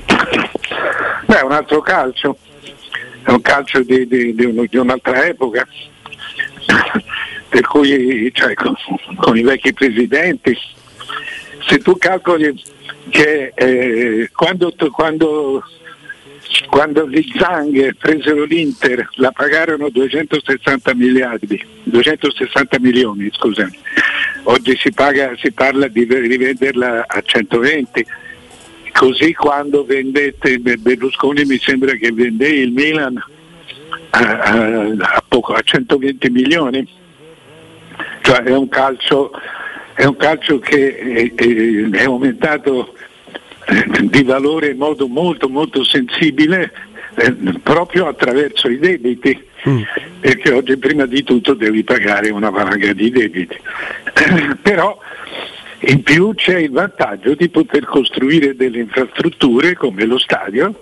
Beh, 1.26 1.38
è 1.38 1.42
un 1.42 1.52
altro 1.52 1.80
calcio, 1.80 2.36
è 3.22 3.30
un 3.30 3.40
calcio 3.40 3.82
di, 3.82 4.06
di, 4.06 4.34
di, 4.34 4.44
un, 4.44 4.66
di 4.68 4.76
un'altra 4.76 5.26
epoca, 5.26 5.66
per 7.48 7.66
cui 7.66 8.30
cioè, 8.34 8.54
con, 8.54 8.74
con 9.16 9.36
i 9.36 9.42
vecchi 9.42 9.72
presidenti, 9.72 10.56
se 11.66 11.78
tu 11.78 11.96
calcoli 11.96 12.54
che 13.08 13.52
eh, 13.54 14.30
quando, 14.32 14.72
quando, 14.90 15.62
quando 16.68 17.08
gli 17.08 17.32
Zang 17.36 17.96
presero 17.96 18.44
l'Inter 18.44 19.08
la 19.14 19.32
pagarono 19.32 19.88
260 19.88 20.94
miliardi, 20.94 21.64
260 21.84 22.78
milioni 22.80 23.28
scusami. 23.32 23.78
oggi 24.44 24.76
si, 24.76 24.92
paga, 24.92 25.34
si 25.36 25.52
parla 25.52 25.88
di 25.88 26.04
rivenderla 26.04 27.04
a 27.06 27.20
120 27.20 28.06
così 28.92 29.32
quando 29.32 29.84
vendette 29.84 30.58
Berlusconi 30.58 31.44
mi 31.44 31.58
sembra 31.58 31.92
che 31.94 32.12
vende 32.12 32.48
il 32.48 32.72
Milan 32.72 33.22
a, 34.10 34.18
a, 34.18 34.82
a, 34.98 35.24
poco, 35.26 35.54
a 35.54 35.60
120 35.62 36.30
milioni 36.30 36.86
cioè 38.20 38.42
è 38.42 38.54
un 38.54 38.68
calcio 38.68 39.30
è 39.94 40.04
un 40.04 40.16
calcio 40.16 40.58
che 40.58 40.96
è, 40.96 41.34
è 41.34 42.04
aumentato 42.04 42.94
eh, 43.66 43.86
di 44.02 44.22
valore 44.22 44.68
in 44.68 44.78
modo 44.78 45.06
molto 45.06 45.48
molto 45.48 45.84
sensibile 45.84 46.72
eh, 47.14 47.32
proprio 47.62 48.06
attraverso 48.08 48.68
i 48.68 48.78
debiti 48.78 49.40
mm. 49.68 49.82
perché 50.20 50.52
oggi 50.52 50.76
prima 50.76 51.06
di 51.06 51.22
tutto 51.22 51.54
devi 51.54 51.84
pagare 51.84 52.30
una 52.30 52.50
valanga 52.50 52.92
di 52.92 53.10
debiti 53.10 53.54
eh, 53.54 54.56
però 54.60 54.98
in 55.84 56.02
più 56.02 56.32
c'è 56.34 56.58
il 56.58 56.70
vantaggio 56.70 57.34
di 57.34 57.48
poter 57.48 57.84
costruire 57.84 58.54
delle 58.54 58.78
infrastrutture 58.78 59.74
come 59.74 60.04
lo 60.04 60.18
stadio 60.18 60.74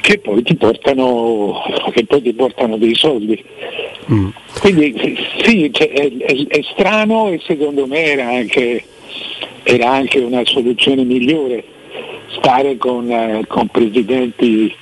che 0.00 0.18
poi 0.18 0.42
ti 0.42 0.54
portano, 0.56 1.62
poi 2.06 2.22
ti 2.22 2.32
portano 2.32 2.76
dei 2.76 2.94
soldi. 2.94 3.42
Mm. 4.12 4.28
Quindi 4.60 5.18
sì, 5.42 5.70
cioè, 5.72 5.90
è, 5.90 6.12
è, 6.16 6.46
è, 6.46 6.60
strano 6.72 7.28
e 7.28 7.40
secondo 7.44 7.86
me 7.86 8.04
era 8.04 8.26
anche, 8.26 8.84
era 9.62 9.90
anche 9.90 10.18
una 10.18 10.44
soluzione 10.44 11.04
migliore 11.04 11.64
stare 12.36 12.76
con, 12.76 13.10
eh, 13.10 13.44
con, 13.46 13.68
presidenti, 13.68 14.74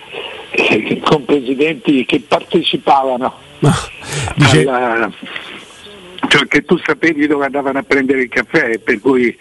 eh, 0.50 1.00
con, 1.04 1.24
presidenti, 1.24 2.04
che 2.04 2.20
partecipavano 2.26 3.34
ah, 3.60 3.88
dice... 4.34 4.68
alla, 4.68 5.12
cioè 6.28 6.46
che 6.46 6.64
tu 6.64 6.78
sapevi 6.78 7.26
dove 7.26 7.44
andavano 7.44 7.78
a 7.78 7.82
prendere 7.82 8.22
il 8.22 8.28
caffè, 8.28 8.78
per 8.78 9.00
cui 9.00 9.36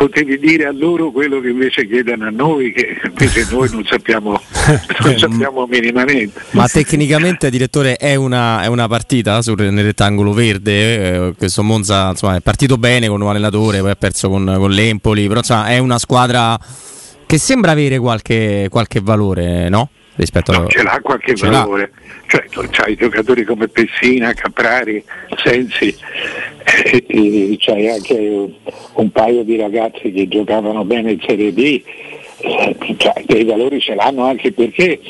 potevi 0.00 0.38
dire 0.38 0.64
a 0.64 0.72
loro 0.72 1.10
quello 1.10 1.40
che 1.40 1.50
invece 1.50 1.86
chiedono 1.86 2.24
a 2.24 2.30
noi, 2.30 2.72
che 2.72 2.96
invece 3.06 3.46
noi 3.50 3.68
non 3.70 3.84
sappiamo, 3.84 4.40
non 5.04 5.18
sappiamo 5.18 5.66
minimamente. 5.66 6.40
Ma 6.52 6.66
tecnicamente, 6.66 7.50
direttore, 7.50 7.96
è 7.96 8.14
una, 8.14 8.62
è 8.62 8.66
una 8.66 8.88
partita 8.88 9.42
sul, 9.42 9.60
nel 9.60 9.84
rettangolo 9.84 10.32
verde. 10.32 11.26
Eh, 11.26 11.34
questo 11.36 11.62
Monza 11.62 12.08
insomma, 12.08 12.36
è 12.36 12.40
partito 12.40 12.78
bene 12.78 13.08
con 13.08 13.20
un 13.20 13.28
allenatore, 13.28 13.80
poi 13.80 13.90
ha 13.90 13.94
perso 13.94 14.30
con, 14.30 14.50
con 14.56 14.70
l'Empoli, 14.70 15.26
però 15.28 15.40
insomma, 15.40 15.66
è 15.66 15.76
una 15.76 15.98
squadra 15.98 16.58
che 17.26 17.36
sembra 17.36 17.72
avere 17.72 17.98
qualche, 17.98 18.68
qualche 18.70 19.00
valore, 19.02 19.68
no? 19.68 19.90
Rispetto 20.20 20.52
no, 20.52 20.64
a... 20.64 20.66
ce 20.68 20.82
l'ha 20.82 21.00
qualche 21.02 21.34
ce 21.34 21.48
valore 21.48 21.92
cioè 22.26 22.44
c'hai 22.70 22.94
giocatori 22.94 23.44
come 23.44 23.66
Pessina, 23.66 24.32
Caprari, 24.32 25.02
Sensi 25.42 25.94
e, 26.84 27.04
e 27.08 27.56
c'hai 27.58 27.88
anche 27.88 28.48
un 28.94 29.10
paio 29.10 29.42
di 29.42 29.56
ragazzi 29.56 30.12
che 30.12 30.28
giocavano 30.28 30.84
bene 30.84 31.12
in 31.12 31.20
Serie 31.26 31.50
B 31.50 31.82
eh, 32.42 32.76
cioè, 32.96 33.22
dei 33.26 33.44
valori 33.44 33.80
ce 33.80 33.94
l'hanno 33.94 34.24
anche 34.24 34.52
perché 34.52 35.00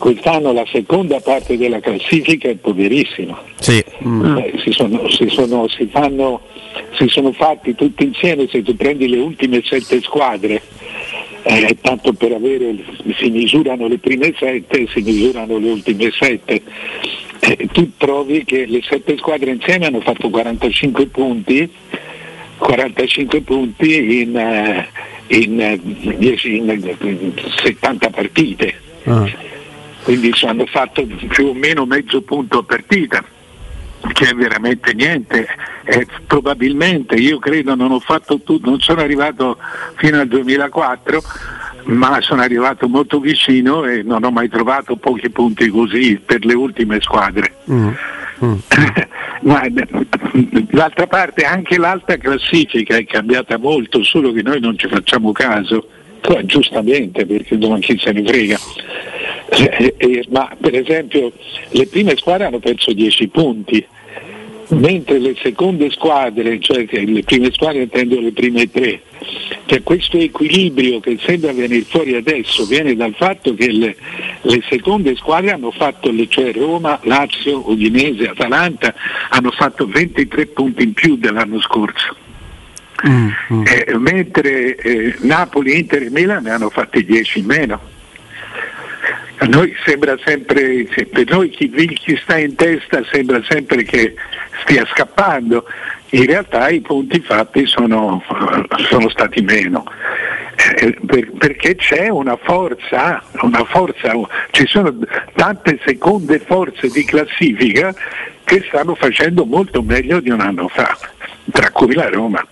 quest'anno 0.00 0.52
la 0.52 0.64
seconda 0.72 1.20
parte 1.20 1.56
della 1.56 1.78
classifica 1.78 2.48
è 2.48 2.56
poverissima. 2.56 3.40
Sì. 3.60 3.84
Mm. 4.04 4.38
Eh, 4.38 4.52
si, 4.64 4.72
sono, 4.72 5.08
si, 5.08 5.28
sono, 5.28 5.68
si, 5.68 5.86
fanno, 5.86 6.40
si 6.96 7.06
sono 7.06 7.32
fatti 7.32 7.74
tutti 7.74 8.04
insieme, 8.04 8.48
se 8.50 8.62
tu 8.62 8.74
prendi 8.74 9.08
le 9.08 9.18
ultime 9.18 9.60
sette 9.62 10.00
squadre, 10.00 10.60
eh, 11.42 11.76
tanto 11.80 12.12
per 12.12 12.32
avere, 12.32 12.76
si 13.16 13.30
misurano 13.30 13.86
le 13.86 13.98
prime 13.98 14.34
sette, 14.38 14.86
si 14.88 15.00
misurano 15.00 15.58
le 15.58 15.70
ultime 15.70 16.10
sette. 16.10 16.62
Eh, 17.40 17.68
tu 17.72 17.92
trovi 17.96 18.44
che 18.44 18.66
le 18.66 18.80
sette 18.82 19.16
squadre 19.16 19.50
insieme 19.50 19.86
hanno 19.86 20.00
fatto 20.00 20.28
45 20.28 21.06
punti, 21.06 21.70
45 22.58 23.40
punti 23.40 24.20
in, 24.22 24.36
eh, 24.36 24.88
in, 25.28 25.80
10, 26.18 26.56
in 26.56 27.32
70 27.62 28.10
partite. 28.10 28.74
Ah. 29.04 29.28
Quindi 30.02 30.32
hanno 30.42 30.66
fatto 30.66 31.06
più 31.28 31.48
o 31.48 31.54
meno 31.54 31.84
mezzo 31.84 32.22
punto 32.22 32.58
a 32.58 32.62
partita 32.64 33.24
che 34.12 34.28
è 34.28 34.34
veramente 34.34 34.92
niente. 34.94 35.46
Eh, 35.84 36.06
probabilmente 36.26 37.16
io 37.16 37.38
credo 37.38 37.74
non 37.74 37.90
ho 37.90 38.00
fatto 38.00 38.40
tutto, 38.40 38.68
non 38.68 38.80
sono 38.80 39.00
arrivato 39.00 39.58
fino 39.96 40.20
al 40.20 40.28
2004, 40.28 41.22
ma 41.84 42.20
sono 42.20 42.42
arrivato 42.42 42.88
molto 42.88 43.18
vicino 43.20 43.84
e 43.84 44.02
non 44.02 44.24
ho 44.24 44.30
mai 44.30 44.48
trovato 44.48 44.96
pochi 44.96 45.30
punti 45.30 45.68
così 45.68 46.20
per 46.24 46.44
le 46.44 46.54
ultime 46.54 47.00
squadre. 47.00 47.54
Mm. 47.70 47.88
Mm. 48.44 48.54
ma, 49.42 49.62
d'altra 50.70 51.06
parte 51.06 51.44
anche 51.44 51.78
l'alta 51.78 52.16
classifica 52.16 52.96
è 52.96 53.04
cambiata 53.04 53.58
molto, 53.58 54.02
solo 54.02 54.32
che 54.32 54.42
noi 54.42 54.60
non 54.60 54.78
ci 54.78 54.88
facciamo 54.88 55.32
caso, 55.32 55.88
giustamente 56.44 57.26
perché 57.26 57.58
domani 57.58 57.80
chi 57.80 57.98
se 57.98 58.12
ne 58.12 58.24
frega. 58.24 58.58
Eh, 59.52 59.94
eh, 59.96 60.26
ma 60.30 60.48
per 60.58 60.76
esempio 60.76 61.32
le 61.70 61.86
prime 61.86 62.16
squadre 62.16 62.46
hanno 62.46 62.60
perso 62.60 62.92
10 62.92 63.28
punti, 63.28 63.84
mentre 64.70 65.18
le 65.18 65.34
seconde 65.42 65.90
squadre, 65.90 66.60
cioè 66.60 66.86
le 66.90 67.22
prime 67.22 67.50
squadre 67.52 67.82
intendo 67.82 68.20
le 68.20 68.32
prime 68.32 68.70
tre, 68.70 69.02
cioè 69.66 69.82
questo 69.82 70.16
equilibrio 70.16 71.00
che 71.00 71.18
sembra 71.20 71.52
venire 71.52 71.82
fuori 71.82 72.14
adesso 72.14 72.64
viene 72.66 72.94
dal 72.94 73.14
fatto 73.14 73.54
che 73.54 73.70
le, 73.70 73.96
le 74.42 74.62
seconde 74.68 75.16
squadre 75.16 75.52
hanno 75.52 75.70
fatto, 75.70 76.12
cioè 76.28 76.52
Roma, 76.52 76.98
Lazio, 77.04 77.68
Udinese, 77.68 78.28
Atalanta, 78.28 78.94
hanno 79.30 79.50
fatto 79.50 79.86
23 79.86 80.46
punti 80.46 80.82
in 80.82 80.92
più 80.92 81.16
dell'anno 81.16 81.60
scorso. 81.60 82.16
Mm, 83.08 83.28
mm. 83.52 83.64
Eh, 83.66 83.98
mentre 83.98 84.76
eh, 84.76 85.14
Napoli, 85.20 85.78
Inter 85.78 86.02
e 86.02 86.10
Milan 86.10 86.42
ne 86.42 86.50
hanno 86.50 86.68
fatti 86.68 87.04
10 87.04 87.38
in 87.38 87.44
meno. 87.46 87.80
A 89.42 89.46
noi 89.46 89.74
sembra 89.86 90.18
sempre, 90.22 90.86
per 91.10 91.30
noi 91.30 91.48
chi, 91.48 91.70
chi 91.70 92.14
sta 92.16 92.36
in 92.36 92.54
testa 92.56 93.02
sembra 93.10 93.42
sempre 93.48 93.84
che 93.84 94.14
stia 94.62 94.84
scappando, 94.92 95.64
in 96.10 96.26
realtà 96.26 96.68
i 96.68 96.80
punti 96.80 97.20
fatti 97.20 97.64
sono, 97.64 98.22
sono 98.90 99.08
stati 99.08 99.40
meno. 99.40 99.84
Eh, 100.76 100.94
per, 101.06 101.30
perché 101.38 101.74
c'è 101.76 102.08
una 102.08 102.36
forza, 102.36 103.22
una 103.40 103.64
forza, 103.64 104.12
ci 104.50 104.66
sono 104.66 104.94
tante 105.34 105.80
seconde 105.86 106.38
forze 106.40 106.88
di 106.88 107.02
classifica 107.04 107.94
che 108.44 108.62
stanno 108.68 108.94
facendo 108.94 109.46
molto 109.46 109.80
meglio 109.80 110.20
di 110.20 110.28
un 110.28 110.40
anno 110.40 110.68
fa, 110.68 110.98
tra 111.50 111.70
cui 111.70 111.94
la 111.94 112.10
Roma. 112.10 112.46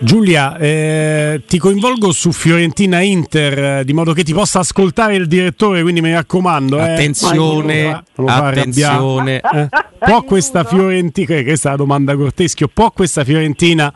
Giulia, 0.00 0.56
eh, 0.58 1.42
ti 1.44 1.58
coinvolgo 1.58 2.12
su 2.12 2.30
Fiorentina 2.30 3.00
Inter, 3.00 3.84
di 3.84 3.92
modo 3.92 4.12
che 4.12 4.22
ti 4.22 4.32
possa 4.32 4.60
ascoltare 4.60 5.16
il 5.16 5.26
direttore, 5.26 5.82
quindi 5.82 6.00
mi 6.00 6.12
raccomando. 6.12 6.78
Eh. 6.78 6.92
Attenzione, 6.92 8.04
attenzione. 8.14 9.40
Eh. 9.40 9.68
Può 9.98 10.22
questa 10.22 10.62
Fiorentina, 10.62 11.42
questa 11.42 11.68
è 11.68 11.70
la 11.72 11.78
domanda 11.78 12.14
corteschio, 12.14 12.68
può 12.68 12.92
questa 12.92 13.24
Fiorentina, 13.24 13.92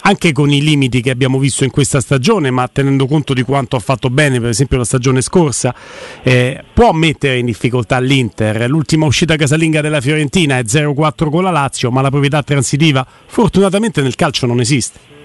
anche 0.00 0.32
con 0.32 0.50
i 0.50 0.62
limiti 0.62 1.02
che 1.02 1.10
abbiamo 1.10 1.38
visto 1.38 1.64
in 1.64 1.70
questa 1.70 2.00
stagione, 2.00 2.50
ma 2.50 2.66
tenendo 2.66 3.06
conto 3.06 3.34
di 3.34 3.42
quanto 3.42 3.76
ha 3.76 3.80
fatto 3.80 4.08
bene, 4.08 4.40
per 4.40 4.48
esempio 4.48 4.78
la 4.78 4.84
stagione 4.84 5.20
scorsa, 5.20 5.74
eh, 6.22 6.64
può 6.72 6.92
mettere 6.92 7.36
in 7.36 7.44
difficoltà 7.44 7.98
l'Inter. 7.98 8.66
L'ultima 8.70 9.04
uscita 9.04 9.36
casalinga 9.36 9.82
della 9.82 10.00
Fiorentina 10.00 10.56
è 10.56 10.62
0-4 10.62 11.28
con 11.28 11.42
la 11.42 11.50
Lazio, 11.50 11.90
ma 11.90 12.00
la 12.00 12.08
proprietà 12.08 12.42
transitiva 12.42 13.06
fortunatamente 13.26 14.00
nel 14.00 14.14
calcio 14.14 14.46
non 14.46 14.60
esiste 14.60 15.16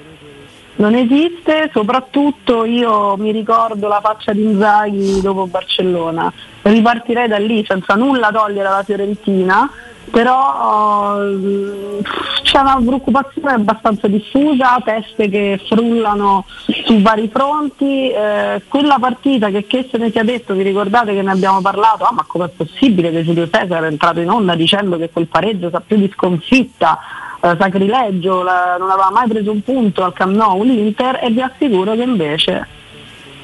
non 0.75 0.95
esiste, 0.95 1.69
soprattutto 1.71 2.65
io 2.65 3.15
mi 3.17 3.31
ricordo 3.31 3.87
la 3.87 3.99
faccia 4.01 4.33
di 4.33 4.43
Inzaghi 4.43 5.21
dopo 5.21 5.45
Barcellona, 5.45 6.31
ripartirei 6.63 7.27
da 7.27 7.37
lì 7.37 7.63
senza 7.67 7.93
nulla 7.95 8.31
togliere 8.31 8.67
alla 8.67 8.83
Fiorentina, 8.83 9.69
però 10.09 11.17
uh, 11.17 12.01
c'è 12.41 12.59
una 12.59 12.79
preoccupazione 12.83 13.53
abbastanza 13.53 14.07
diffusa, 14.07 14.81
teste 14.83 15.29
che 15.29 15.59
frullano 15.67 16.45
su 16.85 17.01
vari 17.01 17.29
fronti, 17.29 18.09
eh, 18.11 18.61
quella 18.67 18.97
partita 18.99 19.49
che 19.49 19.65
che 19.65 19.87
se 19.89 19.97
ne 19.97 20.11
sia 20.11 20.23
detto, 20.23 20.53
vi 20.53 20.63
ricordate 20.63 21.13
che 21.13 21.21
ne 21.21 21.31
abbiamo 21.31 21.61
parlato, 21.61 22.03
ah 22.03 22.11
ma 22.11 22.25
com'è 22.27 22.49
possibile 22.49 23.11
che 23.11 23.23
Giulio 23.23 23.49
Cesare 23.49 23.87
è 23.87 23.91
entrato 23.91 24.19
in 24.19 24.29
onda 24.29 24.55
dicendo 24.55 24.97
che 24.97 25.09
quel 25.09 25.27
pareggio 25.27 25.69
sa 25.69 25.81
più 25.81 25.97
di 25.97 26.11
sconfitta, 26.13 26.99
eh, 27.43 27.57
sacrilegio, 27.59 28.41
la, 28.41 28.77
non 28.79 28.89
aveva 28.89 29.11
mai 29.11 29.27
preso 29.27 29.51
un 29.51 29.61
punto 29.61 30.03
al 30.03 30.13
Camp 30.13 30.33
Nou 30.33 30.63
l'Inter 30.63 31.19
e 31.21 31.29
vi 31.29 31.41
assicuro 31.41 31.93
che 31.93 32.03
invece 32.03 32.67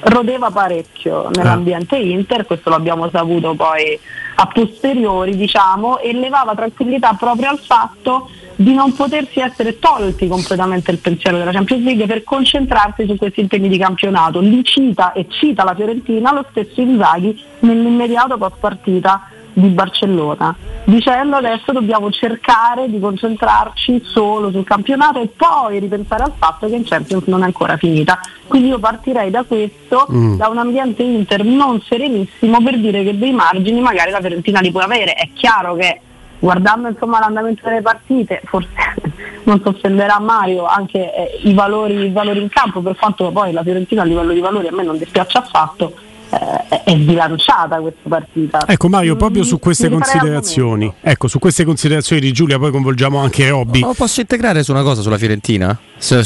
rodeva 0.02 0.50
parecchio 0.50 1.30
nell'ambiente 1.34 1.98
ah. 1.98 2.00
Inter, 2.00 2.46
questo 2.46 2.70
l'abbiamo 2.70 3.10
saputo 3.10 3.54
poi 3.56 4.00
a 4.36 4.48
posteriori 4.48 5.36
diciamo, 5.36 6.00
e 6.00 6.14
levava 6.14 6.56
tranquillità 6.56 7.14
proprio 7.20 7.50
al 7.50 7.60
fatto 7.60 8.30
di 8.56 8.74
non 8.74 8.94
potersi 8.94 9.42
essere 9.42 9.80
tolti 9.80 10.28
completamente 10.28 10.92
il 10.92 11.00
pensiero 11.00 11.38
della 11.38 11.52
Champions 11.52 11.84
League 11.84 12.06
per 12.06 12.24
concentrarsi 12.24 13.06
su 13.06 13.18
questi 13.18 13.42
impegni 13.42 13.68
di 13.68 13.78
campionato. 13.78 14.40
Li 14.40 14.64
cita 14.64 15.12
e 15.12 15.26
cita 15.28 15.66
la 15.66 15.76
Fiorentina 15.76 16.34
lo 16.34 16.46
stesso 16.50 16.80
Inzaghi 16.80 17.38
nell'immediato 17.60 18.38
post 18.38 18.56
partita 18.60 19.28
di 19.54 19.68
Barcellona, 19.70 20.56
dicendo 20.84 21.38
adesso 21.38 21.72
dobbiamo 21.72 22.12
cercare 22.12 22.90
di 22.90 23.00
concentrarci 23.00 24.02
solo 24.06 24.52
sul 24.52 24.64
campionato 24.64 25.22
e 25.22 25.28
poi 25.36 25.80
ripensare 25.80 26.24
al 26.24 26.34
fatto 26.38 26.68
che 26.68 26.76
in 26.76 26.84
Champions 26.86 27.26
non 27.28 27.42
è 27.42 27.46
ancora 27.46 27.78
finita. 27.78 28.20
Quindi 28.48 28.70
io 28.70 28.80
partirei 28.80 29.30
da 29.30 29.44
questo, 29.44 30.08
mm. 30.12 30.38
da 30.38 30.48
un 30.48 30.58
ambiente 30.58 31.04
Inter 31.04 31.44
non 31.44 31.82
serenissimo 31.82 32.62
per 32.62 32.80
dire 32.80 33.04
che 33.04 33.18
dei 33.18 33.32
margini 33.32 33.80
magari 33.82 34.12
la 34.12 34.20
Fiorentina 34.20 34.60
li 34.60 34.72
può 34.72 34.82
avere. 34.82 35.14
È 35.14 35.30
chiaro 35.34 35.76
che 35.76 36.02
guardando 36.40 36.88
insomma, 36.88 37.20
l'andamento 37.20 37.68
delle 37.68 37.82
partite, 37.82 38.42
forse 38.46 38.70
non 39.44 39.62
si 39.62 39.68
offenderà 39.68 40.20
Mario 40.20 40.66
anche 40.66 41.14
eh, 41.14 41.40
i, 41.44 41.54
valori, 41.54 42.06
i 42.06 42.12
valori 42.12 42.42
in 42.42 42.50
campo, 42.50 42.82
per 42.82 42.96
quanto 42.96 43.30
poi 43.32 43.52
la 43.52 43.64
Fiorentina 43.64 44.02
a 44.02 44.06
livello 44.06 44.32
di 44.32 44.40
valori 44.40 44.68
a 44.68 44.72
me 44.72 44.84
non 44.84 44.98
dispiace 44.98 45.38
affatto 45.38 45.94
eh, 46.30 46.84
è 46.84 46.96
sbilanciata 46.96 47.80
questa 47.80 48.08
partita. 48.08 48.60
Ecco 48.68 48.88
Mario, 48.90 49.16
proprio 49.16 49.44
su 49.44 49.60
queste 49.60 49.90
considerazioni, 49.90 50.92
ecco, 51.02 51.28
su 51.28 51.40
queste 51.40 51.64
considerazioni 51.64 52.22
di 52.22 52.32
Giulia 52.32 52.58
poi 52.58 52.72
coinvolgiamo 52.72 53.18
anche 53.18 53.50
Robby. 53.50 53.82
Oh, 53.84 53.94
posso 53.94 54.20
integrare 54.22 54.64
su 54.64 54.72
una 54.72 54.84
cosa 54.84 55.02
sulla 55.02 55.18
Fiorentina? 55.18 55.78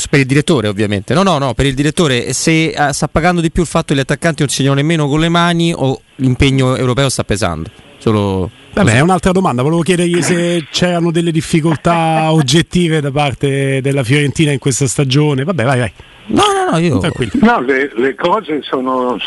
per 0.09 0.19
il 0.19 0.25
direttore 0.25 0.67
ovviamente. 0.67 1.13
No, 1.13 1.23
no, 1.23 1.37
no, 1.37 1.53
per 1.53 1.65
il 1.65 1.73
direttore 1.73 2.33
se 2.33 2.73
uh, 2.77 2.91
sta 2.91 3.07
pagando 3.07 3.41
di 3.41 3.51
più 3.51 3.63
il 3.63 3.67
fatto 3.67 3.93
che 3.93 3.95
gli 3.95 3.99
attaccanti 3.99 4.41
non 4.41 4.49
segnano 4.49 4.75
nemmeno 4.75 5.07
con 5.07 5.19
le 5.19 5.29
mani 5.29 5.73
o 5.75 5.99
l'impegno 6.17 6.75
europeo 6.75 7.09
sta 7.09 7.23
pesando. 7.23 7.69
Solo 7.97 8.49
Vabbè, 8.73 8.95
è 8.95 8.99
un'altra 8.99 9.31
domanda. 9.31 9.61
Volevo 9.61 9.81
chiedergli 9.81 10.21
se 10.21 10.67
c'erano 10.71 11.11
delle 11.11 11.31
difficoltà 11.31 12.33
oggettive 12.33 12.99
da 12.99 13.11
parte 13.11 13.79
della 13.81 14.03
Fiorentina 14.03 14.51
in 14.51 14.59
questa 14.59 14.87
stagione. 14.87 15.43
Vabbè, 15.43 15.63
vai, 15.63 15.79
vai. 15.79 15.91
No, 16.25 16.43
no, 16.53 16.71
no, 16.71 16.77
io. 16.77 17.01
No, 17.41 17.61
le, 17.61 17.91
le 17.95 18.15
cose 18.15 18.61
sono, 18.61 19.17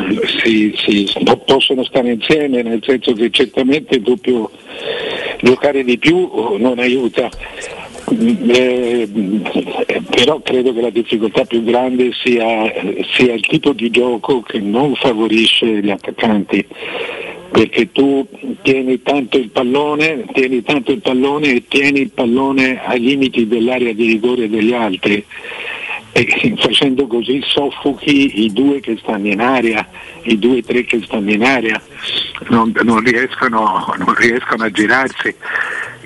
si, 0.42 0.74
si, 0.76 1.12
possono 1.44 1.84
stare 1.84 2.12
insieme, 2.12 2.62
nel 2.62 2.82
senso 2.82 3.12
che 3.12 3.30
certamente 3.30 3.96
il 3.96 4.02
doppio 4.02 4.50
giocare 5.40 5.84
di 5.84 5.98
più 5.98 6.56
non 6.56 6.78
aiuta. 6.78 7.28
Eh, 8.08 9.08
però 10.10 10.40
credo 10.40 10.72
che 10.72 10.80
la 10.80 10.90
difficoltà 10.90 11.44
più 11.44 11.64
grande 11.64 12.12
sia, 12.22 12.72
sia 13.10 13.34
il 13.34 13.44
tipo 13.44 13.72
di 13.72 13.90
gioco 13.90 14.42
che 14.42 14.60
non 14.60 14.94
favorisce 14.94 15.66
gli 15.66 15.90
attaccanti 15.90 16.66
perché 17.50 17.90
tu 17.90 18.26
tieni 18.62 19.00
tanto 19.02 19.38
il 19.38 19.48
pallone, 19.48 20.24
tieni 20.32 20.62
tanto 20.62 20.92
il 20.92 21.00
pallone 21.00 21.54
e 21.54 21.64
tieni 21.66 22.00
il 22.00 22.10
pallone 22.10 22.84
ai 22.84 23.00
limiti 23.00 23.48
dell'area 23.48 23.92
di 23.92 24.06
rigore 24.06 24.48
degli 24.48 24.72
altri 24.72 25.24
e 26.16 26.54
facendo 26.56 27.06
così 27.06 27.42
soffochi 27.44 28.44
i 28.44 28.50
due 28.50 28.80
che 28.80 28.96
stanno 28.96 29.26
in 29.26 29.40
area, 29.40 29.86
i 30.22 30.38
due 30.38 30.58
o 30.58 30.62
tre 30.62 30.84
che 30.84 31.02
stanno 31.04 31.30
in 31.30 31.44
area, 31.44 31.78
non, 32.48 32.72
non, 32.84 33.00
riescono, 33.00 33.92
non 33.98 34.14
riescono 34.14 34.64
a 34.64 34.70
girarsi. 34.70 35.34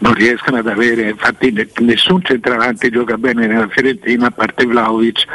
non 0.01 0.15
riescono 0.15 0.57
ad 0.57 0.67
avere, 0.67 1.11
infatti 1.11 1.55
nessun 1.81 2.25
centravanti 2.25 2.91
gioca 2.91 3.17
bene 3.19 3.47
nella 3.47 3.69
Fiorentina 3.69 4.27
a 4.27 4.31
parte 4.31 4.65
Vlaovic 4.65 5.27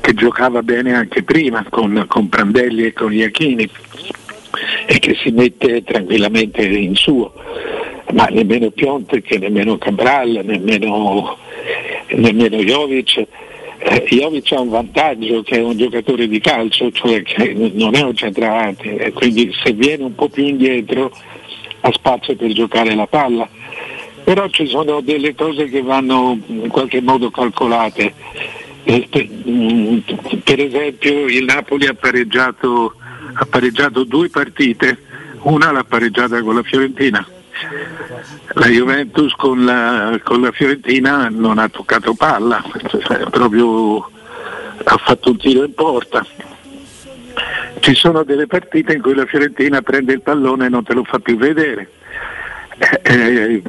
che 0.00 0.14
giocava 0.14 0.62
bene 0.62 0.94
anche 0.94 1.22
prima 1.24 1.64
con, 1.68 2.04
con 2.06 2.28
Prandelli 2.28 2.84
e 2.84 2.92
con 2.92 3.12
Iachini 3.12 3.68
e 4.86 4.98
che 5.00 5.16
si 5.16 5.30
mette 5.30 5.82
tranquillamente 5.82 6.62
in 6.62 6.94
suo, 6.94 7.32
ma 8.12 8.26
nemmeno 8.26 8.70
Piontek, 8.70 9.28
nemmeno 9.38 9.76
Cabral, 9.78 10.42
nemmeno, 10.44 11.36
nemmeno 12.10 12.58
Jovic. 12.58 13.26
Eh, 13.82 14.04
Jovic 14.10 14.52
ha 14.52 14.60
un 14.60 14.68
vantaggio 14.68 15.42
che 15.42 15.56
è 15.56 15.62
un 15.62 15.76
giocatore 15.76 16.28
di 16.28 16.38
calcio, 16.38 16.92
cioè 16.92 17.22
che 17.22 17.54
non 17.72 17.94
è 17.94 18.02
un 18.02 18.14
centravanti, 18.14 18.94
e 18.94 19.12
quindi 19.12 19.50
se 19.64 19.72
viene 19.72 20.04
un 20.04 20.14
po' 20.14 20.28
più 20.28 20.44
indietro 20.44 21.10
ha 21.80 21.90
spazio 21.90 22.36
per 22.36 22.52
giocare 22.52 22.94
la 22.94 23.06
palla. 23.06 23.48
Però 24.22 24.46
ci 24.48 24.66
sono 24.66 25.00
delle 25.00 25.34
cose 25.34 25.64
che 25.64 25.80
vanno 25.80 26.38
in 26.46 26.68
qualche 26.68 27.00
modo 27.00 27.30
calcolate. 27.30 28.12
Eh, 28.84 29.06
per, 29.08 29.26
mm, 29.48 29.98
per 30.44 30.60
esempio 30.60 31.26
il 31.26 31.44
Napoli 31.44 31.86
ha 31.86 31.94
pareggiato, 31.94 32.94
ha 33.32 33.46
pareggiato 33.46 34.04
due 34.04 34.28
partite, 34.28 34.98
una 35.42 35.72
l'ha 35.72 35.84
pareggiata 35.84 36.42
con 36.42 36.54
la 36.54 36.62
Fiorentina. 36.62 37.26
La 38.54 38.66
Juventus 38.66 39.32
con 39.34 39.64
la, 39.64 40.18
con 40.24 40.40
la 40.40 40.50
Fiorentina 40.50 41.28
non 41.30 41.58
ha 41.58 41.68
toccato 41.68 42.14
palla, 42.14 42.62
cioè, 42.88 43.18
proprio 43.30 44.10
ha 44.82 44.96
fatto 44.96 45.30
un 45.30 45.36
tiro 45.36 45.64
in 45.64 45.72
porta. 45.72 46.26
Ci 47.78 47.94
sono 47.94 48.24
delle 48.24 48.48
partite 48.48 48.94
in 48.94 49.02
cui 49.02 49.14
la 49.14 49.26
Fiorentina 49.26 49.80
prende 49.82 50.14
il 50.14 50.22
pallone 50.22 50.66
e 50.66 50.68
non 50.68 50.82
te 50.82 50.94
lo 50.94 51.04
fa 51.04 51.20
più 51.20 51.36
vedere. 51.36 51.90
Eh, 52.78 53.12
eh 53.12 53.62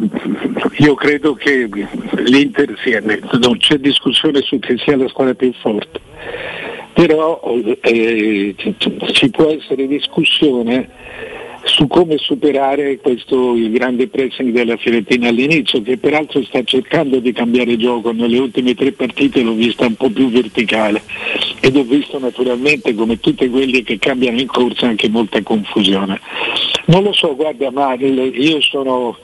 io 0.78 0.96
credo 0.96 1.36
che 1.36 1.70
l'Inter 2.26 2.74
sia, 2.82 3.02
non 3.02 3.58
c'è 3.58 3.78
discussione 3.78 4.42
su 4.42 4.58
che 4.58 4.78
sia 4.78 4.98
la 4.98 5.08
squadra 5.10 5.36
più 5.36 5.54
forte, 5.62 6.00
però 6.94 7.40
eh, 7.82 8.56
ci 9.14 9.30
può 9.30 9.52
essere 9.52 9.86
discussione 9.86 10.90
su 11.72 11.88
come 11.88 12.18
superare 12.18 13.00
questo 13.00 13.56
il 13.56 13.72
grande 13.72 14.08
pressing 14.08 14.52
della 14.52 14.76
Fiorentina 14.76 15.30
all'inizio, 15.30 15.82
che 15.82 15.98
peraltro 15.98 16.44
sta 16.44 16.62
cercando 16.64 17.20
di 17.20 17.32
cambiare 17.32 17.78
gioco, 17.78 18.12
nelle 18.12 18.40
ultime 18.40 18.76
tre 18.76 18.92
partite 18.92 19.42
l'ho 19.42 19.54
vista 19.54 19.86
un 19.86 19.96
po' 19.96 20.10
più 20.10 20.30
verticale 20.30 21.02
ed 21.62 21.78
ho 21.78 21.84
visto 21.84 22.20
naturalmente 22.20 22.94
come 22.94 23.20
tutte 23.20 23.50
quelle 23.50 23.84
che 23.84 23.98
cambiano 24.00 24.40
in 24.40 24.48
corsa 24.48 24.88
anche 24.88 25.08
molta 25.08 25.42
confusione. 25.42 26.20
Non 26.86 27.04
lo 27.04 27.14
so, 27.14 27.36
guarda 27.36 27.72
Maril, 27.72 28.34
io 28.36 28.60
sono, 28.62 29.18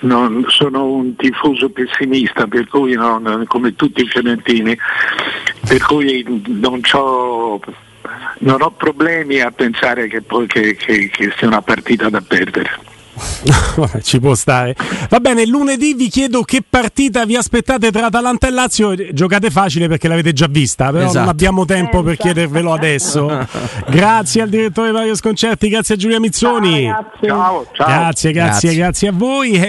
non, 0.00 0.44
sono 0.48 0.84
un 0.84 1.14
tifoso 1.14 1.70
pessimista, 1.70 2.48
per 2.48 2.66
cui 2.66 2.94
non, 2.94 3.44
come 3.46 3.76
tutti 3.76 4.02
i 4.02 4.08
fiorentini, 4.08 4.76
per 5.66 5.86
cui 5.86 6.24
non 6.48 6.80
ho 6.92 7.60
non 8.40 8.62
ho 8.62 8.70
problemi 8.70 9.40
a 9.40 9.50
pensare 9.50 10.08
che, 10.08 10.22
poi, 10.22 10.46
che, 10.46 10.76
che, 10.76 11.08
che 11.08 11.32
sia 11.36 11.46
una 11.46 11.62
partita 11.62 12.08
da 12.08 12.20
perdere. 12.20 12.86
ci 14.02 14.20
può 14.20 14.34
stare. 14.34 14.74
Va 15.08 15.20
bene, 15.20 15.44
lunedì 15.46 15.94
vi 15.94 16.08
chiedo 16.08 16.42
che 16.42 16.62
partita 16.68 17.24
vi 17.24 17.36
aspettate 17.36 17.90
tra 17.90 18.06
Atalanta 18.06 18.46
e 18.46 18.50
Lazio. 18.50 18.94
Giocate 19.12 19.50
facile 19.50 19.88
perché 19.88 20.08
l'avete 20.08 20.32
già 20.32 20.46
vista, 20.48 20.90
però 20.90 21.04
esatto. 21.04 21.18
non 21.18 21.28
abbiamo 21.28 21.64
tempo 21.64 22.02
per 22.02 22.16
chiedervelo 22.16 22.72
adesso. 22.72 23.46
grazie 23.88 24.42
al 24.42 24.48
direttore 24.48 24.92
Mario 24.92 25.14
Sconcerti, 25.14 25.68
grazie 25.68 25.96
a 25.96 25.98
Giulia 25.98 26.20
Mizzoni. 26.20 26.84
Ciao, 26.84 27.66
ciao. 27.72 27.86
Grazie, 27.86 28.32
grazie, 28.32 28.32
grazie, 28.32 28.74
grazie 28.74 29.08
a 29.08 29.12
voi. 29.12 29.58